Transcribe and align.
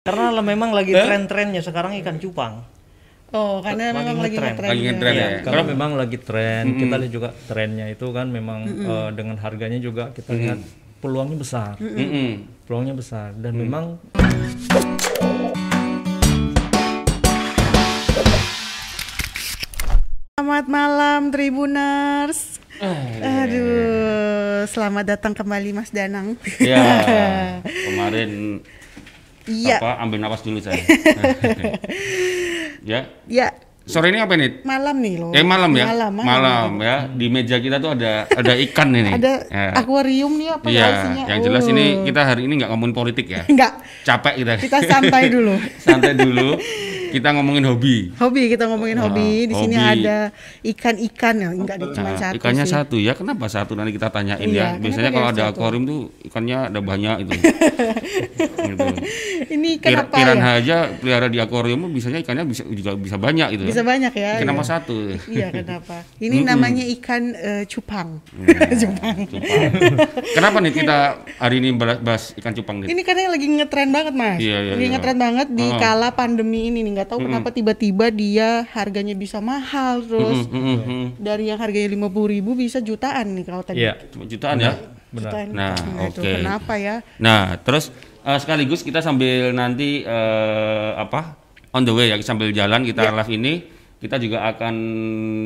Karena 0.00 0.32
lah 0.32 0.40
memang 0.40 0.72
lagi 0.72 0.96
tren-trennya 0.96 1.60
sekarang 1.60 1.92
ikan 2.00 2.16
cupang. 2.16 2.64
Oh, 3.36 3.60
karena 3.60 3.92
Lagi 3.92 4.00
memang 4.00 4.16
lagi 4.24 4.32
ngetren. 4.40 4.48
ngetren. 4.56 4.70
Lagi 4.72 4.82
ngetren 4.88 5.12
ya. 5.12 5.28
Kalau 5.44 5.62
memang 5.68 5.90
lagi 5.92 6.16
tren, 6.16 6.64
kita 6.72 6.94
lihat 6.96 7.12
juga 7.12 7.28
trennya 7.44 7.84
itu 7.92 8.08
kan 8.08 8.32
memang 8.32 8.64
eh, 8.64 9.10
dengan 9.12 9.36
harganya 9.36 9.76
juga 9.76 10.08
kita 10.16 10.32
lihat 10.32 10.56
peluangnya 11.04 11.36
besar. 11.36 11.76
Mm-mm. 11.76 12.48
Peluangnya 12.64 12.96
besar 12.96 13.36
dan 13.36 13.52
memang 13.60 14.00
Selamat 20.40 20.66
malam 20.66 21.20
Tribuners. 21.28 22.56
Aduh, 23.20 24.64
selamat 24.64 25.04
datang 25.16 25.36
kembali 25.36 25.76
Mas 25.76 25.92
Danang. 25.92 26.40
Ya, 26.56 26.80
kemarin 27.92 28.64
Iya, 29.44 29.76
apa 29.78 30.00
ambil 30.00 30.18
napas 30.18 30.42
dulu 30.42 30.58
saya. 30.58 30.76
ya. 32.82 33.08
ya 33.26 33.48
Sore 33.80 34.12
ini 34.12 34.22
apa 34.22 34.38
ini? 34.38 34.62
malam 34.62 35.02
nih 35.02 35.18
loh. 35.18 35.32
Eh 35.32 35.42
malam 35.42 35.72
ya? 35.74 35.88
Malam, 35.88 36.12
malam. 36.14 36.28
Malam, 36.30 36.70
ya. 36.78 36.96
Di 37.10 37.26
meja 37.26 37.58
kita 37.58 37.82
tuh 37.82 37.98
ada 37.98 38.28
ada 38.28 38.52
ikan 38.54 38.86
ini. 38.92 39.10
Ada 39.18 39.32
Ya. 39.50 39.70
akuarium 39.74 40.30
nih 40.38 40.48
apa 40.52 40.66
ya 40.68 40.86
isinya? 40.94 41.24
yang 41.26 41.40
jelas 41.42 41.64
Oh. 41.66 41.72
ini 41.72 41.84
kita 42.06 42.20
hari 42.22 42.46
ini 42.46 42.54
nggak 42.54 42.70
ngomongin 42.70 42.94
politik 42.94 43.26
ya. 43.26 43.42
Enggak, 43.44 43.82
Capek 44.06 44.34
kita. 44.36 44.52
kita 44.62 44.78
santai 44.84 45.26
dulu. 45.26 45.58
Santai 45.84 46.14
dulu. 46.14 46.54
Kita 47.10 47.28
ngomongin 47.34 47.64
hobi. 47.66 47.96
Hobi 48.14 48.42
kita 48.48 48.64
ngomongin 48.66 48.96
Ah, 48.96 49.04
hobi. 49.06 49.46
Di 49.46 49.54
sini 49.54 49.76
ada 49.76 50.30
ikan-ikan 50.62 51.34
ya, 51.36 51.48
enggak 51.50 51.76
ada 51.76 51.86
cuma 51.90 52.10
Nah, 52.10 52.18
satu 52.18 52.34
ikannya 52.38 52.64
sih. 52.64 52.72
satu 52.72 52.96
ya. 52.96 53.12
Kenapa 53.12 53.44
satu? 53.46 53.72
Nanti 53.74 53.92
kita 53.92 54.08
tanyain 54.08 54.46
Iya, 54.46 54.76
ya. 54.76 54.78
Biasanya 54.78 55.10
kalau 55.10 55.28
ada 55.28 55.42
akuarium 55.50 55.84
tuh 55.84 56.00
ikannya 56.22 56.58
ada 56.70 56.80
banyak 56.80 57.16
itu. 57.22 57.32
gitu. 58.70 58.86
Ini 59.50 59.68
ikan 59.80 59.90
Pir- 59.90 60.00
apa 60.00 60.14
piranha 60.14 60.50
ya? 60.52 60.60
aja 60.60 60.76
pelihara 60.94 61.26
di 61.26 61.38
akuarium 61.38 61.80
biasanya 61.90 62.18
ikannya 62.20 62.44
bisa 62.46 62.62
juga 62.64 62.94
bisa 62.94 63.16
banyak 63.16 63.48
itu. 63.56 63.64
Bisa 63.66 63.82
banyak 63.82 64.12
ya. 64.12 64.32
Kenapa 64.38 64.62
iya. 64.62 64.68
satu? 64.68 64.96
Iya, 65.26 65.48
kenapa? 65.50 65.96
Ini 66.24 66.36
namanya 66.44 66.84
ikan 66.98 67.22
eh, 67.32 67.64
cupang. 67.66 68.20
Iya. 68.36 68.60
cupang. 68.86 69.16
Cupang. 69.26 69.70
Kenapa 70.30 70.56
nih 70.60 70.72
kita 70.72 70.98
hari 71.38 71.58
ini 71.58 71.68
bahas, 71.74 72.32
ikan 72.36 72.52
cupang 72.52 72.84
gitu? 72.84 72.92
Ini 72.92 73.02
karena 73.02 73.32
lagi 73.32 73.46
ngetren 73.48 73.90
banget 73.90 74.14
mas, 74.14 74.38
Iya, 74.38 74.58
iya, 74.60 74.72
lagi 74.76 74.84
iya. 74.84 74.92
ngetren 74.94 75.18
banget 75.18 75.48
di 75.50 75.66
Heeh. 75.66 75.80
kala 75.80 76.08
pandemi 76.12 76.68
ini 76.68 76.80
nih. 76.84 76.92
Nggak 77.00 77.08
tahu 77.08 77.20
kenapa 77.22 77.48
tiba-tiba 77.48 78.06
dia 78.08 78.48
harganya 78.70 79.14
bisa 79.14 79.40
mahal 79.40 80.00
terus 80.00 80.44
Mm, 80.44 80.52
mm, 80.52 80.78
mm. 80.78 81.06
dari 81.16 81.48
yang 81.48 81.56
harganya 81.56 81.88
lima 81.88 82.06
puluh 82.06 82.28
ribu 82.30 82.52
bisa 82.52 82.76
jutaan 82.78 83.32
nih 83.32 83.44
kalau 83.46 83.62
tadi. 83.62 83.80
ya 83.80 83.96
Cuma 84.06 84.24
jutaan 84.24 84.56
ya. 84.58 84.76
benar. 85.08 85.32
Jutaan. 85.32 85.46
Nah, 85.50 85.74
itu 86.06 86.20
oke. 86.20 86.32
kenapa 86.36 86.72
ya? 86.76 86.96
Nah, 87.16 87.56
terus 87.58 87.88
eh, 88.20 88.38
sekaligus 88.38 88.80
kita 88.80 89.00
sambil 89.00 89.50
nanti 89.50 90.04
eh, 90.04 90.90
apa 90.94 91.40
on 91.70 91.82
the 91.82 91.90
way 91.90 92.06
ya 92.06 92.20
sambil 92.20 92.50
jalan 92.50 92.84
kita 92.84 93.00
Iya. 93.02 93.16
live 93.16 93.32
ini 93.32 93.54
kita 93.98 94.16
juga 94.16 94.44
akan 94.46 94.74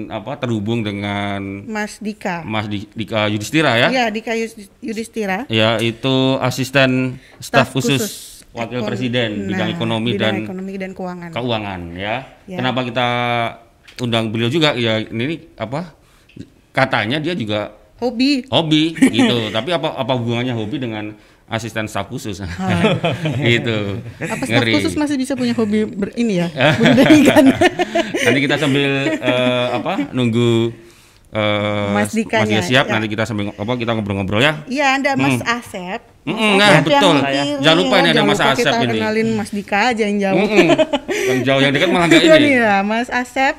apa 0.09 0.37
terhubung 0.37 0.81
dengan 0.81 1.43
Mas 1.65 1.99
Dika. 1.99 2.43
Mas 2.43 2.67
Di- 2.67 2.87
Dika 2.89 3.27
Yudhistira 3.27 3.75
ya. 3.77 3.89
Iya, 3.91 4.05
Dika 4.09 4.31
Yudhistira. 4.79 5.43
Ya, 5.49 5.75
itu 5.77 6.15
asisten 6.39 7.19
staf 7.39 7.71
khusus, 7.71 8.34
wakil 8.55 8.79
Ekon- 8.79 8.87
presiden 8.87 9.31
bidang 9.45 9.69
Nah, 9.69 9.75
ekonomi 9.75 10.11
bidang 10.13 10.31
dan 10.33 10.45
ekonomi 10.45 10.73
dan 10.75 10.91
keuangan. 10.93 11.31
keuangan 11.31 11.81
ya. 11.93 12.17
Ya. 12.47 12.57
Kenapa 12.57 12.81
kita 12.83 13.07
undang 13.97 14.31
beliau 14.31 14.47
juga 14.47 14.73
ya 14.75 14.99
ini 14.99 15.43
apa? 15.55 15.91
Katanya 16.71 17.19
dia 17.19 17.35
juga 17.35 17.75
Hobi. 17.97 18.47
hobi 18.49 18.95
gitu. 19.17 19.51
Tapi 19.51 19.71
apa 19.71 19.95
apa 19.95 20.13
hubungannya 20.15 20.51
hobi 20.51 20.77
dengan 20.77 21.15
asisten 21.45 21.87
staf 21.87 22.07
khusus? 22.07 22.43
gitu. 23.45 23.79
Apa 24.19 24.35
staf 24.41 24.51
Ngeri. 24.61 24.73
khusus 24.75 24.95
masih 24.95 25.15
bisa 25.15 25.35
punya 25.35 25.53
hobi 25.53 25.83
ber- 25.85 26.15
ini 26.15 26.39
ya? 26.39 26.49
ikan. 27.23 27.45
Nanti 28.17 28.39
kita 28.41 28.57
sambil 28.57 28.91
eh, 29.13 29.67
apa? 29.73 30.11
Nunggu 30.11 30.71
eh, 31.35 31.87
Mas 31.91 32.11
Dikanya, 32.11 32.61
siap. 32.61 32.87
ya. 32.87 32.93
Nanti 32.93 33.07
kita 33.09 33.25
sambil 33.25 33.51
apa? 33.51 33.73
Kita 33.75 33.91
ngobrol-ngobrol 33.93 34.39
ya. 34.39 34.63
Iya, 34.65 34.97
ada 34.97 35.11
Mas 35.15 35.43
Asep. 35.43 36.01
Mas 36.23 36.31
Mm-mm, 36.31 36.53
nah, 36.55 36.69
Asep 36.71 36.87
yang 36.87 36.87
betul. 36.87 37.17
kiri. 37.21 37.43
Jangan 37.61 37.77
lupa 37.77 37.95
ini 37.95 38.01
ada 38.01 38.15
Jangan 38.15 38.25
Mas 38.25 38.39
lupa 38.39 38.49
Asep 38.49 38.63
kita 38.65 38.77
ini. 38.79 38.93
kenalin 38.95 39.29
Mas 39.35 39.51
Dika 39.51 39.79
aja 39.91 40.03
yang 40.03 40.19
jauh. 40.19 40.39
Mm-mm. 40.41 40.67
yang 41.05 41.41
jauh 41.43 41.61
yang 41.61 41.73
dekat 41.73 41.89
malah 41.89 42.07
nggak 42.07 42.23
Iya 42.25 42.35
ini. 42.35 42.45
nih 42.45 42.55
ya, 42.57 42.75
Mas 42.81 43.09
Asep 43.09 43.55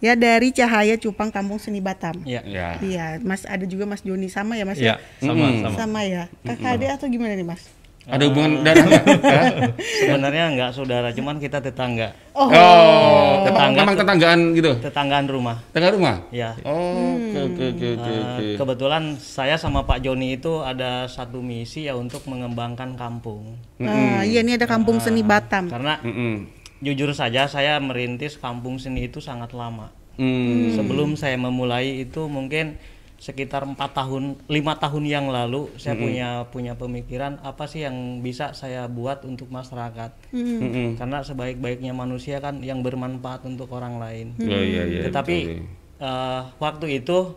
ya 0.00 0.12
dari 0.14 0.48
Cahaya 0.50 0.96
Cupang 0.96 1.28
Kampung 1.28 1.56
Seni 1.56 1.78
Batam. 1.78 2.24
Ya. 2.24 2.40
Ya. 2.42 2.80
Iya, 2.80 3.04
Mas 3.20 3.44
ada 3.44 3.62
juga 3.62 3.84
Mas 3.84 4.00
Joni 4.00 4.26
sama 4.26 4.56
ya 4.56 4.64
Mas 4.64 4.80
ya 4.80 4.96
sama 5.18 5.36
Mm-mm. 5.36 5.62
sama 5.62 5.76
Sama 5.76 6.00
ya. 6.02 6.24
Kakak 6.42 6.76
adik 6.76 6.90
atau 6.90 7.06
gimana 7.06 7.32
nih 7.32 7.44
Mas? 7.44 7.62
Ada 8.10 8.24
hubungan 8.26 8.52
darah 8.60 8.82
nggak? 8.82 9.04
Hah? 9.32 9.50
Sebenarnya 9.78 10.44
nggak 10.50 10.70
saudara, 10.72 11.08
cuman 11.10 11.36
kita 11.36 11.58
tetangga, 11.58 12.10
Oh, 12.30 12.46
Oh, 12.46 13.42
Tetangga 13.42 13.78
memang 13.80 13.96
tetanggaan 13.96 14.40
gitu. 14.52 14.72
tetanggaan 14.78 15.26
rumah. 15.26 15.56
Tengah 15.70 15.90
rumah. 15.92 16.16
Ya. 16.30 16.54
Oh, 16.62 17.14
oke 17.14 17.40
oke 17.48 17.64
oke 17.70 17.86
oke. 17.94 18.10
Eh, 18.10 18.20
oke. 18.20 18.46
kebetulan 18.56 19.02
saya 19.16 19.54
sama 19.54 19.82
Pak 19.82 20.00
Joni 20.00 20.34
itu 20.34 20.60
ada 20.60 21.04
satu 21.04 21.38
misi 21.38 21.84
ya 21.84 21.94
untuk 21.94 22.26
mengembangkan 22.26 22.94
kampung. 22.94 23.54
ah, 23.80 24.20
iya 24.20 24.40
ini 24.40 24.54
ada 24.54 24.66
Kampung 24.66 24.98
Seni 24.98 25.20
Batam. 25.20 25.68
Karena 25.68 25.98
Mm-mm. 26.00 26.48
jujur 26.80 27.12
saja 27.12 27.44
saya 27.44 27.76
merintis 27.76 28.36
kampung 28.36 28.76
seni 28.76 29.04
itu 29.04 29.20
sangat 29.20 29.52
lama. 29.52 29.92
Hmm. 30.16 30.72
Sebelum 30.74 31.12
saya 31.12 31.36
memulai 31.36 32.02
itu 32.02 32.24
mungkin 32.24 32.76
sekitar 33.20 33.68
empat 33.68 33.92
tahun, 33.92 34.40
lima 34.48 34.80
tahun 34.80 35.04
yang 35.04 35.28
lalu 35.28 35.68
saya 35.76 35.92
punya 35.92 36.48
punya 36.48 36.72
pemikiran 36.72 37.36
apa 37.44 37.68
sih 37.68 37.84
yang 37.84 38.24
bisa 38.24 38.56
saya 38.56 38.88
buat 38.88 39.28
untuk 39.28 39.52
masyarakat. 39.52 40.32
Mm-mm. 40.32 40.96
Karena 40.96 41.20
sebaik-baiknya 41.20 41.92
manusia 41.92 42.40
kan 42.40 42.64
yang 42.64 42.80
bermanfaat 42.80 43.44
untuk 43.44 43.68
orang 43.76 44.00
lain. 44.00 44.26
Oh, 44.40 44.48
iya 44.48 44.88
iya. 44.88 45.02
Tetapi 45.04 45.36
betul. 45.36 45.68
eh, 46.00 46.42
waktu 46.56 46.86
itu 46.96 47.36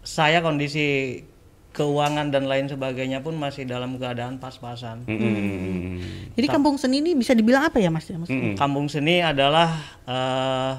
saya 0.00 0.40
kondisi 0.40 1.20
keuangan 1.76 2.32
dan 2.32 2.48
lain 2.48 2.64
sebagainya 2.64 3.20
pun 3.20 3.36
masih 3.36 3.68
dalam 3.68 4.00
keadaan 4.00 4.40
pas-pasan. 4.40 5.04
Mm-mm. 5.04 6.32
Jadi 6.32 6.46
Kampung 6.48 6.80
Seni 6.80 7.04
ini 7.04 7.12
bisa 7.12 7.36
dibilang 7.36 7.68
apa 7.68 7.76
ya 7.76 7.92
Mas? 7.92 8.08
Mas? 8.08 8.32
Mm-mm. 8.32 8.56
Kampung 8.56 8.88
seni 8.88 9.20
adalah 9.20 9.68
eh, 10.08 10.72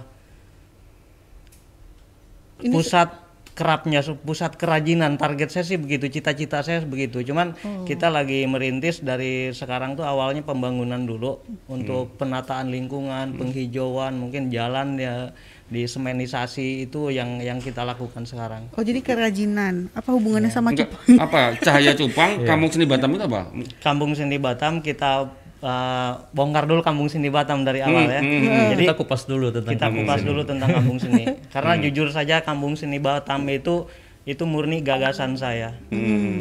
Ini 2.59 2.71
pusat 2.71 3.09
kerapnya, 3.51 3.99
pusat 4.15 4.55
kerajinan. 4.55 5.15
Target 5.15 5.51
saya 5.51 5.65
sih 5.65 5.75
begitu, 5.75 6.07
cita-cita 6.07 6.59
saya 6.59 6.79
begitu. 6.81 7.19
Cuman 7.21 7.59
Oh. 7.59 7.83
kita 7.83 8.07
lagi 8.07 8.43
merintis 8.45 8.99
dari 8.99 9.51
sekarang 9.51 9.95
tuh 9.95 10.03
awalnya 10.03 10.39
pembangunan 10.41 11.03
dulu 11.03 11.43
untuk 11.67 12.15
penataan 12.15 12.71
lingkungan, 12.71 13.35
penghijauan, 13.35 14.15
mungkin 14.15 14.47
jalan 14.47 14.95
ya 14.95 15.35
di 15.67 15.83
semenisasi 15.83 16.87
itu 16.87 17.11
yang 17.11 17.37
yang 17.37 17.59
kita 17.59 17.83
lakukan 17.83 18.23
sekarang. 18.23 18.71
Oh 18.73 18.81
jadi 18.81 19.03
kerajinan. 19.03 19.91
Apa 19.91 20.09
hubungannya 20.09 20.49
sama 20.49 20.71
Enggak, 20.71 20.89
Cupang? 20.89 21.19
apa 21.19 21.39
cahaya 21.59 21.91
cupang 21.93 22.31
kampung 22.49 22.71
seni 22.71 22.87
Batam 22.87 23.11
itu 23.11 23.23
apa? 23.23 23.41
Kampung 23.77 24.11
Seni 24.13 24.39
Batam 24.39 24.79
kita 24.79 25.29
eh, 25.63 26.11
bongkar 26.31 26.65
dulu 26.65 26.81
Kampung 26.81 27.11
Seni 27.11 27.27
Batam 27.27 27.67
dari 27.67 27.83
awal 27.83 28.07
ya. 28.07 28.21
hmm, 28.23 28.73
Jadi 28.75 28.83
kita 28.87 28.95
kupas 28.95 29.27
dulu 29.27 29.51
tentang 29.51 29.73
kita 29.75 29.87
kupas 29.91 30.21
dulu 30.23 30.41
tentang 30.47 30.69
kampung 30.71 30.97
seni 30.99 31.23
karena 31.53 31.73
jujur 31.79 32.07
saja 32.11 32.41
kampung 32.43 32.79
seni 32.79 32.97
Batam 32.99 33.43
itu 33.51 33.87
itu 34.27 34.43
murni 34.45 34.85
gagasan 34.85 35.39
saya. 35.39 35.73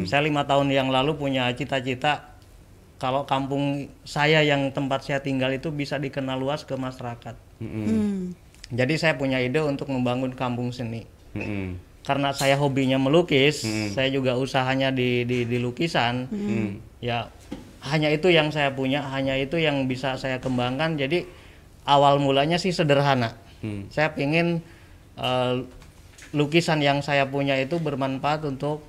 Saya 0.05 0.21
lima 0.21 0.45
tahun 0.45 0.69
yang 0.69 0.93
lalu 0.93 1.17
punya 1.17 1.49
cita-cita 1.57 2.37
kalau 2.99 3.23
kampung 3.23 3.87
saya 4.03 4.43
yang 4.43 4.69
tempat 4.75 5.07
saya 5.07 5.23
tinggal 5.23 5.49
itu 5.55 5.71
bisa 5.71 5.95
dikenal 5.97 6.37
luas 6.37 6.67
ke 6.67 6.75
masyarakat. 6.75 7.33
Hmm. 7.59 8.31
jadi 8.71 8.95
saya 8.95 9.13
punya 9.19 9.41
ide 9.43 9.59
untuk 9.59 9.91
membangun 9.91 10.31
kampung 10.31 10.71
seni. 10.71 11.03
Mm-mm. 11.35 11.77
karena 12.07 12.33
saya 12.33 12.57
hobinya 12.57 12.97
melukis 12.97 13.61
saya 13.93 14.09
juga 14.09 14.33
usahanya 14.33 14.89
di 14.89 15.25
di, 15.27 15.45
di 15.45 15.57
lukisan. 15.57 16.25
Ya 17.01 17.31
hanya 17.81 18.09
itu 18.09 18.27
yang 18.27 18.49
saya 18.49 18.71
punya 18.71 18.99
hanya 19.07 19.33
itu 19.33 19.55
yang 19.55 19.85
bisa 19.85 20.15
saya 20.15 20.37
kembangkan 20.37 20.95
jadi 20.95 21.23
awal 21.83 22.19
mulanya 22.19 22.55
sih 22.55 22.69
sederhana 22.69 23.35
Hmm. 23.59 23.91
saya 23.91 24.15
ingin 24.15 24.63
eh, 25.15 25.55
lukisan 26.31 26.79
yang 26.79 26.99
saya 26.99 27.27
punya 27.27 27.55
itu 27.55 27.75
bermanfaat 27.75 28.45
untuk 28.45 28.79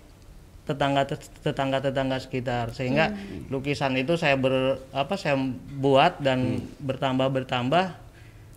tetangga 0.62 1.02
tetangga 1.42 1.82
tetangga 1.82 2.22
sekitar 2.22 2.70
sehingga 2.70 3.10
lukisan 3.48 3.96
itu 3.96 4.14
saya 4.14 4.38
ber 4.38 4.78
apa 4.93 5.19
saya 5.19 5.34
buat 5.75 6.22
dan 6.22 6.62
bertambah 6.78 7.26
bertambah 7.32 7.98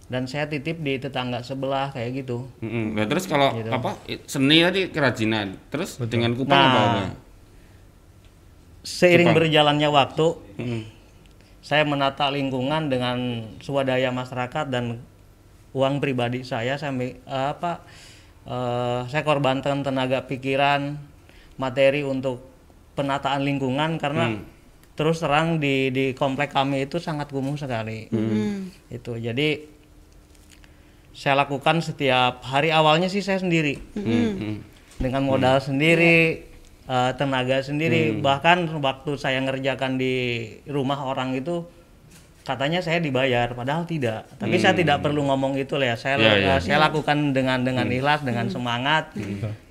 dan 0.05 0.29
saya 0.29 0.45
titip 0.45 0.77
di 0.77 1.01
tetangga 1.01 1.41
sebelah 1.41 1.89
kayak 1.89 2.21
gitu 2.21 2.45
Mm-mm. 2.61 2.93
Nah, 2.93 3.09
terus 3.09 3.25
kalau 3.25 3.49
Gitu. 3.57 3.71
apa 3.71 3.97
seni 4.29 4.61
tadi 4.61 4.93
kerajinan, 4.93 5.57
terus 5.73 5.97
dengan 5.97 6.37
kupang 6.37 6.53
Nah, 6.53 6.69
apa? 6.69 7.01
Seiring 8.83 9.31
Jepang. 9.31 9.37
berjalannya 9.39 9.89
waktu 9.89 10.27
Mm-mm. 10.59 10.81
saya 11.59 11.83
menata 11.83 12.27
lingkungan 12.27 12.91
dengan 12.91 13.17
swadaya 13.57 14.11
masyarakat 14.11 14.67
dan 14.67 14.99
uang 15.71 15.97
pribadi 15.97 16.43
saya 16.43 16.75
saya 16.75 16.91
mi- 16.91 17.15
eh, 17.17 17.47
apa 17.49 17.81
eh, 18.43 18.99
saya 19.07 19.23
korbankan 19.23 19.81
tenaga 19.81 20.23
pikiran 20.23 20.99
materi 21.55 22.03
untuk 22.03 22.43
penataan 22.93 23.41
lingkungan 23.41 23.97
karena 23.97 24.37
terus 24.93 25.17
terang 25.17 25.57
di 25.57 25.89
di 25.89 26.13
komplek 26.13 26.51
kami 26.51 26.85
itu 26.85 27.01
sangat 27.01 27.25
kumuh 27.27 27.57
sekali. 27.57 28.05
Itu 28.87 29.17
jadi 29.17 29.65
saya 31.09 31.37
lakukan 31.39 31.81
setiap 31.81 32.41
hari 32.41 32.69
awalnya 32.69 33.05
sih 33.05 33.21
saya 33.21 33.37
sendiri 33.37 33.77
Hmm. 33.93 34.61
dengan 34.97 35.21
modal 35.23 35.57
sendiri, 35.57 36.45
eh, 36.85 37.11
tenaga 37.13 37.59
sendiri. 37.59 38.19
Bahkan 38.19 38.57
waktu 38.77 39.11
saya 39.15 39.39
ngerjakan 39.39 39.95
di 39.95 40.13
rumah 40.65 40.99
orang 40.99 41.33
itu 41.33 41.63
katanya 42.43 42.83
saya 42.83 42.99
dibayar, 42.99 43.55
padahal 43.55 43.87
tidak. 43.87 44.27
Tapi 44.35 44.59
saya 44.59 44.75
tidak 44.75 44.99
perlu 44.99 45.23
ngomong 45.23 45.55
itu 45.55 45.79
lah 45.79 45.95
ya. 45.95 45.95
Saya 45.95 46.15
Ya, 46.19 46.31
ya. 46.35 46.53
eh, 46.55 46.59
saya 46.59 46.75
lakukan 46.77 47.31
dengan 47.31 47.63
dengan 47.63 47.87
ikhlas, 47.87 48.19
dengan 48.21 48.51
semangat. 48.51 49.15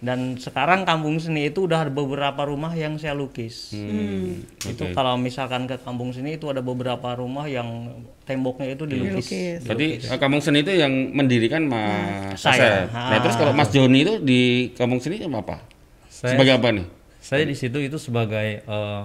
Dan 0.00 0.40
sekarang 0.40 0.88
kampung 0.88 1.20
seni 1.20 1.52
itu 1.52 1.68
udah 1.68 1.84
ada 1.84 1.92
beberapa 1.92 2.48
rumah 2.48 2.72
yang 2.72 2.96
saya 2.96 3.12
lukis. 3.12 3.76
Hmm. 3.76 4.40
Itu 4.64 4.88
kalau 4.90 5.20
misalkan 5.20 5.68
ke 5.68 5.76
kampung 5.78 6.16
seni 6.16 6.40
itu 6.40 6.48
ada 6.48 6.64
beberapa 6.64 7.12
rumah 7.12 7.44
yang 7.44 7.92
temboknya 8.24 8.72
itu 8.72 8.88
dilukis. 8.88 9.28
Dilukis. 9.28 9.60
Berarti 9.68 9.86
eh, 10.08 10.16
Kampung 10.16 10.40
Seni 10.40 10.62
itu 10.62 10.72
yang 10.72 10.92
mendirikan 11.12 11.68
Mas 11.68 12.40
Saya. 12.40 12.88
Asep. 12.88 12.94
Nah, 12.94 13.18
terus 13.20 13.36
kalau 13.36 13.52
Mas 13.52 13.68
Joni 13.68 14.00
itu 14.00 14.14
di 14.16 14.40
Kampung 14.72 14.96
Seni 14.96 15.20
apa? 15.20 15.60
Saya- 16.08 16.32
Sebagai 16.32 16.56
apa 16.56 16.68
nih? 16.72 16.86
Saya 17.22 17.46
di 17.46 17.54
situ 17.54 17.78
itu 17.78 17.96
sebagai 18.02 18.66
eh, 18.66 19.02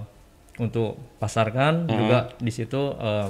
untuk 0.57 0.97
pasarkan 1.21 1.85
juga 1.85 2.33
di 2.41 2.49
situ 2.49 2.81
eh, 2.97 3.29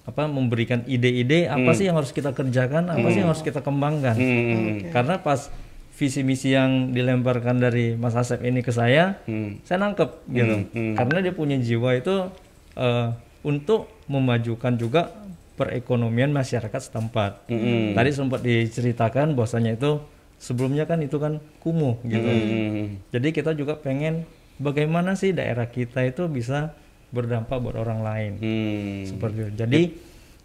apa 0.00 0.26
memberikan 0.26 0.82
ide-ide 0.90 1.46
apa 1.46 1.70
sih 1.70 1.86
yang 1.86 1.94
harus 1.94 2.10
kita 2.10 2.34
kerjakan, 2.34 2.90
apa 2.90 3.06
sih 3.14 3.22
yang 3.22 3.30
harus 3.30 3.46
kita 3.46 3.62
kembangkan. 3.62 4.16
Hmm. 4.18 4.90
Karena 4.90 5.22
pas 5.22 5.46
visi 5.94 6.26
misi 6.26 6.50
yang 6.50 6.90
dilemparkan 6.90 7.62
dari 7.62 7.94
Mas 7.94 8.18
Asep 8.18 8.42
ini 8.42 8.64
ke 8.64 8.74
saya, 8.74 9.20
Hmm. 9.30 9.62
saya 9.62 9.78
nangkep 9.86 10.10
gitu. 10.34 10.54
Karena 10.98 11.18
dia 11.22 11.30
punya 11.30 11.54
jiwa 11.62 11.94
itu 11.94 12.26
eh, 12.74 13.08
untuk 13.46 13.86
memajukan 14.10 14.74
juga 14.74 15.14
perekonomian 15.54 16.32
masyarakat 16.32 16.80
setempat. 16.90 17.46
Hmm. 17.46 17.92
Tadi 17.94 18.10
sempat 18.10 18.40
diceritakan 18.42 19.36
bahwasanya 19.36 19.76
itu 19.76 20.00
sebelumnya 20.40 20.88
kan 20.88 21.04
itu 21.04 21.20
kan 21.20 21.38
kumuh 21.60 22.00
gitu. 22.02 22.24
Hmm. 22.24 22.96
Jadi 23.12 23.28
kita 23.36 23.52
juga 23.52 23.76
pengen 23.76 24.24
bagaimana 24.56 25.12
sih 25.14 25.36
daerah 25.36 25.68
kita 25.68 26.00
itu 26.08 26.24
bisa 26.32 26.72
berdampak 27.12 27.60
buat 27.60 27.76
orang 27.76 28.00
lain. 28.00 28.32
Hmm. 28.40 29.00
Seperti 29.04 29.38
itu. 29.44 29.52
Jadi 29.60 29.80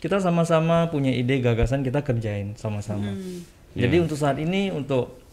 kita 0.03 0.19
sama-sama 0.19 0.91
punya 0.91 1.15
ide 1.15 1.39
gagasan 1.39 1.81
kita 1.81 2.03
kerjain 2.03 2.59
sama-sama. 2.59 3.15
Jadi 3.73 3.95
untuk 4.03 4.19
saat 4.19 4.35
ini 4.37 4.69
untuk 4.69 5.23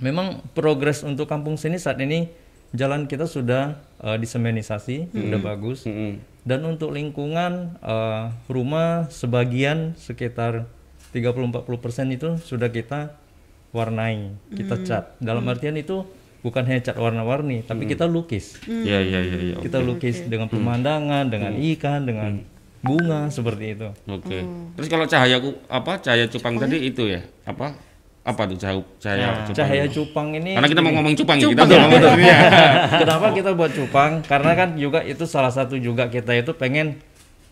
memang 0.00 0.40
progres 0.56 1.04
untuk 1.04 1.28
kampung 1.28 1.60
sini 1.60 1.76
saat 1.76 2.00
ini 2.00 2.32
jalan 2.72 3.04
kita 3.04 3.28
sudah 3.28 3.76
eh, 4.00 4.16
disemenisasi, 4.16 5.12
sudah 5.12 5.40
bagus. 5.44 5.84
Hmm. 5.84 6.16
Dan 6.42 6.64
untuk 6.64 6.96
lingkungan 6.96 7.76
eh, 7.84 8.24
rumah 8.48 9.12
sebagian 9.12 9.94
sekitar 10.00 10.64
30-40% 11.12 12.16
itu 12.16 12.40
sudah 12.40 12.72
kita 12.72 13.21
warnai, 13.72 14.36
kita 14.52 14.76
cat. 14.84 15.04
Dalam 15.18 15.42
artian 15.44 15.74
itu 15.74 16.04
bukan 16.40 16.62
hanya 16.62 16.80
cat 16.82 16.96
warna-warni, 16.96 17.64
tapi 17.64 17.88
kita 17.88 18.04
lukis. 18.04 18.60
Ya, 18.68 19.00
ya, 19.00 19.20
ya, 19.20 19.38
ya. 19.42 19.56
Kita 19.58 19.80
lukis 19.80 20.28
dengan 20.28 20.46
pemandangan, 20.46 21.26
dengan 21.26 21.56
ikan, 21.56 22.04
dengan 22.04 22.44
bunga 22.82 23.30
seperti 23.30 23.74
itu. 23.74 23.88
Oke. 24.06 24.44
Terus 24.76 24.88
kalau 24.90 25.06
cahaya 25.06 25.38
ku- 25.38 25.56
apa 25.66 25.98
cahaya 25.98 26.28
cupang 26.28 26.58
tadi 26.58 26.82
itu 26.82 27.08
ya? 27.08 27.22
Apa? 27.46 27.72
Apa 28.22 28.46
tuh 28.46 28.54
cahaya 28.54 28.82
cahaya 28.98 29.26
cupang? 29.42 29.56
Cahaya 29.56 29.84
cupang 29.86 30.28
ini 30.30 30.50
Karena 30.54 30.68
kita 30.70 30.82
mau 30.82 30.92
ngomong 30.94 31.14
cupang, 31.18 31.36
ya, 31.42 31.46
kita 31.50 31.62
mau 31.66 31.78
ngomong 31.90 32.20
ya. 32.22 32.38
Kenapa 33.02 33.26
kita 33.34 33.50
buat 33.54 33.72
cupang? 33.74 34.12
Karena 34.22 34.52
kan 34.54 34.68
juga 34.74 35.02
itu 35.02 35.24
salah 35.26 35.50
satu 35.50 35.74
juga 35.78 36.06
kita 36.06 36.30
itu 36.34 36.54
pengen 36.54 37.02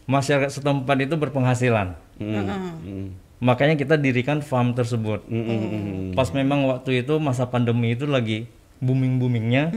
masyarakat 0.07 0.51
setempat 0.51 0.99
itu 0.99 1.15
berpenghasilan. 1.15 1.95
Hmm. 2.19 3.15
Makanya 3.41 3.81
kita 3.81 3.97
dirikan 3.97 4.45
farm 4.45 4.77
tersebut. 4.77 5.25
Hmm, 5.25 5.45
hmm, 5.45 5.59
hmm. 5.65 6.09
Pas 6.13 6.29
memang 6.37 6.69
waktu 6.69 7.01
itu 7.01 7.17
masa 7.17 7.49
pandemi 7.49 7.97
itu 7.97 8.05
lagi 8.05 8.45
booming-boomingnya. 8.85 9.73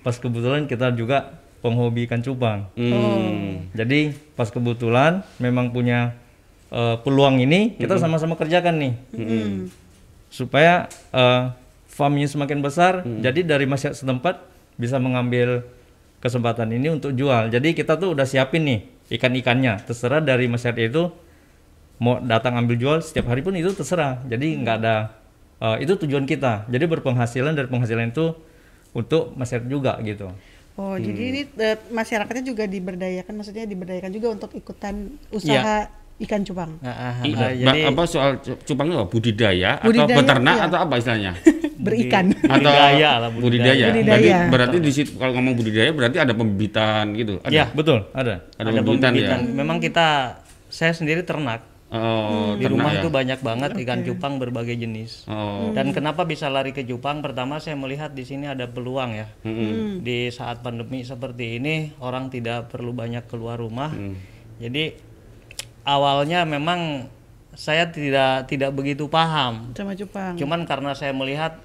Pas 0.00 0.16
kebetulan 0.16 0.64
kita 0.64 0.96
juga 0.96 1.36
penghobi 1.60 2.08
ikan 2.08 2.24
cupang. 2.24 2.72
Hmm. 2.72 3.68
Jadi 3.76 4.16
pas 4.32 4.48
kebetulan 4.48 5.20
memang 5.36 5.70
punya 5.70 6.16
eh, 6.72 6.96
peluang 7.04 7.38
ini 7.44 7.76
kita 7.76 8.00
sama-sama 8.00 8.34
kerjakan 8.40 8.80
nih. 8.80 8.92
Supaya 10.32 10.88
eh, 11.12 11.52
farmnya 11.92 12.28
semakin 12.32 12.64
besar. 12.64 13.04
Jadi 13.04 13.44
dari 13.44 13.68
masyarakat 13.68 14.00
setempat 14.00 14.40
bisa 14.80 14.96
mengambil 14.96 15.68
kesempatan 16.24 16.72
ini 16.72 16.96
untuk 16.96 17.12
jual. 17.12 17.52
Jadi 17.52 17.76
kita 17.76 18.00
tuh 18.00 18.16
udah 18.16 18.24
siapin 18.24 18.64
nih 18.64 18.80
ikan-ikannya. 19.20 19.84
Terserah 19.84 20.24
dari 20.24 20.48
masyarakat 20.48 20.88
itu 20.88 21.12
mau 22.02 22.18
datang 22.18 22.58
ambil 22.58 22.74
jual 22.74 22.98
setiap 22.98 23.30
hari 23.30 23.40
pun 23.40 23.54
itu 23.54 23.70
terserah. 23.70 24.18
Jadi 24.24 24.58
nggak 24.58 24.76
ada 24.76 24.94
eh, 25.56 25.76
itu 25.78 25.94
tujuan 25.96 26.26
kita. 26.26 26.66
Jadi 26.66 26.84
berpenghasilan 26.84 27.54
dari 27.54 27.68
penghasilan 27.68 28.10
itu 28.10 28.34
untuk 28.92 29.32
masyarakat 29.32 29.68
juga 29.68 30.02
gitu. 30.02 30.26
Oh, 30.72 30.92
Hmm. 30.92 31.00
jadi 31.00 31.22
ini 31.22 31.40
eh, 31.54 31.76
masyarakatnya 31.88 32.42
juga 32.42 32.64
diberdayakan, 32.66 33.32
maksudnya 33.32 33.64
diberdayakan 33.64 34.10
juga 34.10 34.28
untuk 34.32 34.50
ikutan 34.52 34.94
usaha 35.28 35.86
ikan 36.18 36.42
cupang. 36.42 36.70
Nah, 36.78 36.90
ah, 36.92 37.14
I- 37.20 37.30
ah, 37.30 37.36
Ba- 37.36 37.54
jadi 37.54 37.80
apa 37.88 38.02
soal 38.04 38.30
cu- 38.38 38.58
cupang 38.62 38.86
itu 38.86 38.96
apa? 38.96 39.06
budidaya, 39.06 39.70
atau 39.76 39.88
Budidaya, 39.90 40.16
beternak 40.16 40.56
iya. 40.56 40.66
atau 40.66 40.78
apa 40.80 40.94
istilahnya? 40.96 41.32
Berikan. 41.82 42.24
atau 42.30 42.46
Budidaya 42.62 43.10
lah, 43.18 43.30
budidaya. 43.30 43.32
budidaya. 43.32 43.86
Budidaya. 43.90 44.18
Berarti, 44.22 44.50
berarti 44.50 44.76
di 44.78 44.92
situ 44.92 45.10
kalau 45.16 45.32
ngomong 45.34 45.54
budidaya 45.56 45.90
berarti 45.90 46.18
ada 46.18 46.32
pembibitan 46.32 47.04
gitu. 47.12 47.34
Ada. 47.42 47.52
Ya. 47.52 47.64
Betul, 47.68 47.98
ada. 48.12 48.34
Ada, 48.54 48.62
ada 48.62 48.70
pembibitan, 48.72 49.10
pembibitan. 49.12 49.38
ya. 49.40 49.52
Memang 49.52 49.76
kita 49.78 50.06
saya 50.68 50.92
sendiri 50.92 51.20
ternak. 51.22 51.68
Oh, 51.92 52.56
Di 52.56 52.64
ternak 52.64 52.72
rumah 52.72 52.92
ya. 52.96 53.00
itu 53.04 53.08
banyak 53.12 53.40
banget 53.44 53.70
ikan 53.84 54.00
cupang 54.00 54.40
berbagai 54.40 54.80
jenis. 54.80 55.28
Oh. 55.28 55.76
Dan 55.76 55.92
kenapa 55.92 56.24
bisa 56.24 56.48
lari 56.48 56.72
ke 56.72 56.80
cupang? 56.88 57.20
Pertama 57.20 57.60
saya 57.60 57.76
melihat 57.76 58.16
di 58.16 58.24
sini 58.24 58.48
ada 58.48 58.64
peluang 58.64 59.12
ya. 59.12 59.28
Mm-mm. 59.44 60.00
Di 60.00 60.32
saat 60.32 60.64
pandemi 60.64 61.04
seperti 61.04 61.60
ini 61.60 61.92
orang 62.00 62.32
tidak 62.32 62.72
perlu 62.72 62.96
banyak 62.96 63.28
keluar 63.28 63.60
rumah. 63.60 63.92
Hmm. 63.92 64.16
Jadi 64.56 64.96
awalnya 65.84 66.48
memang 66.48 67.12
saya 67.52 67.92
tidak 67.92 68.48
tidak 68.48 68.72
begitu 68.72 69.04
paham. 69.12 69.76
Sama 69.76 69.92
cupang. 69.92 70.40
Cuman 70.40 70.64
karena 70.64 70.96
saya 70.96 71.12
melihat 71.12 71.60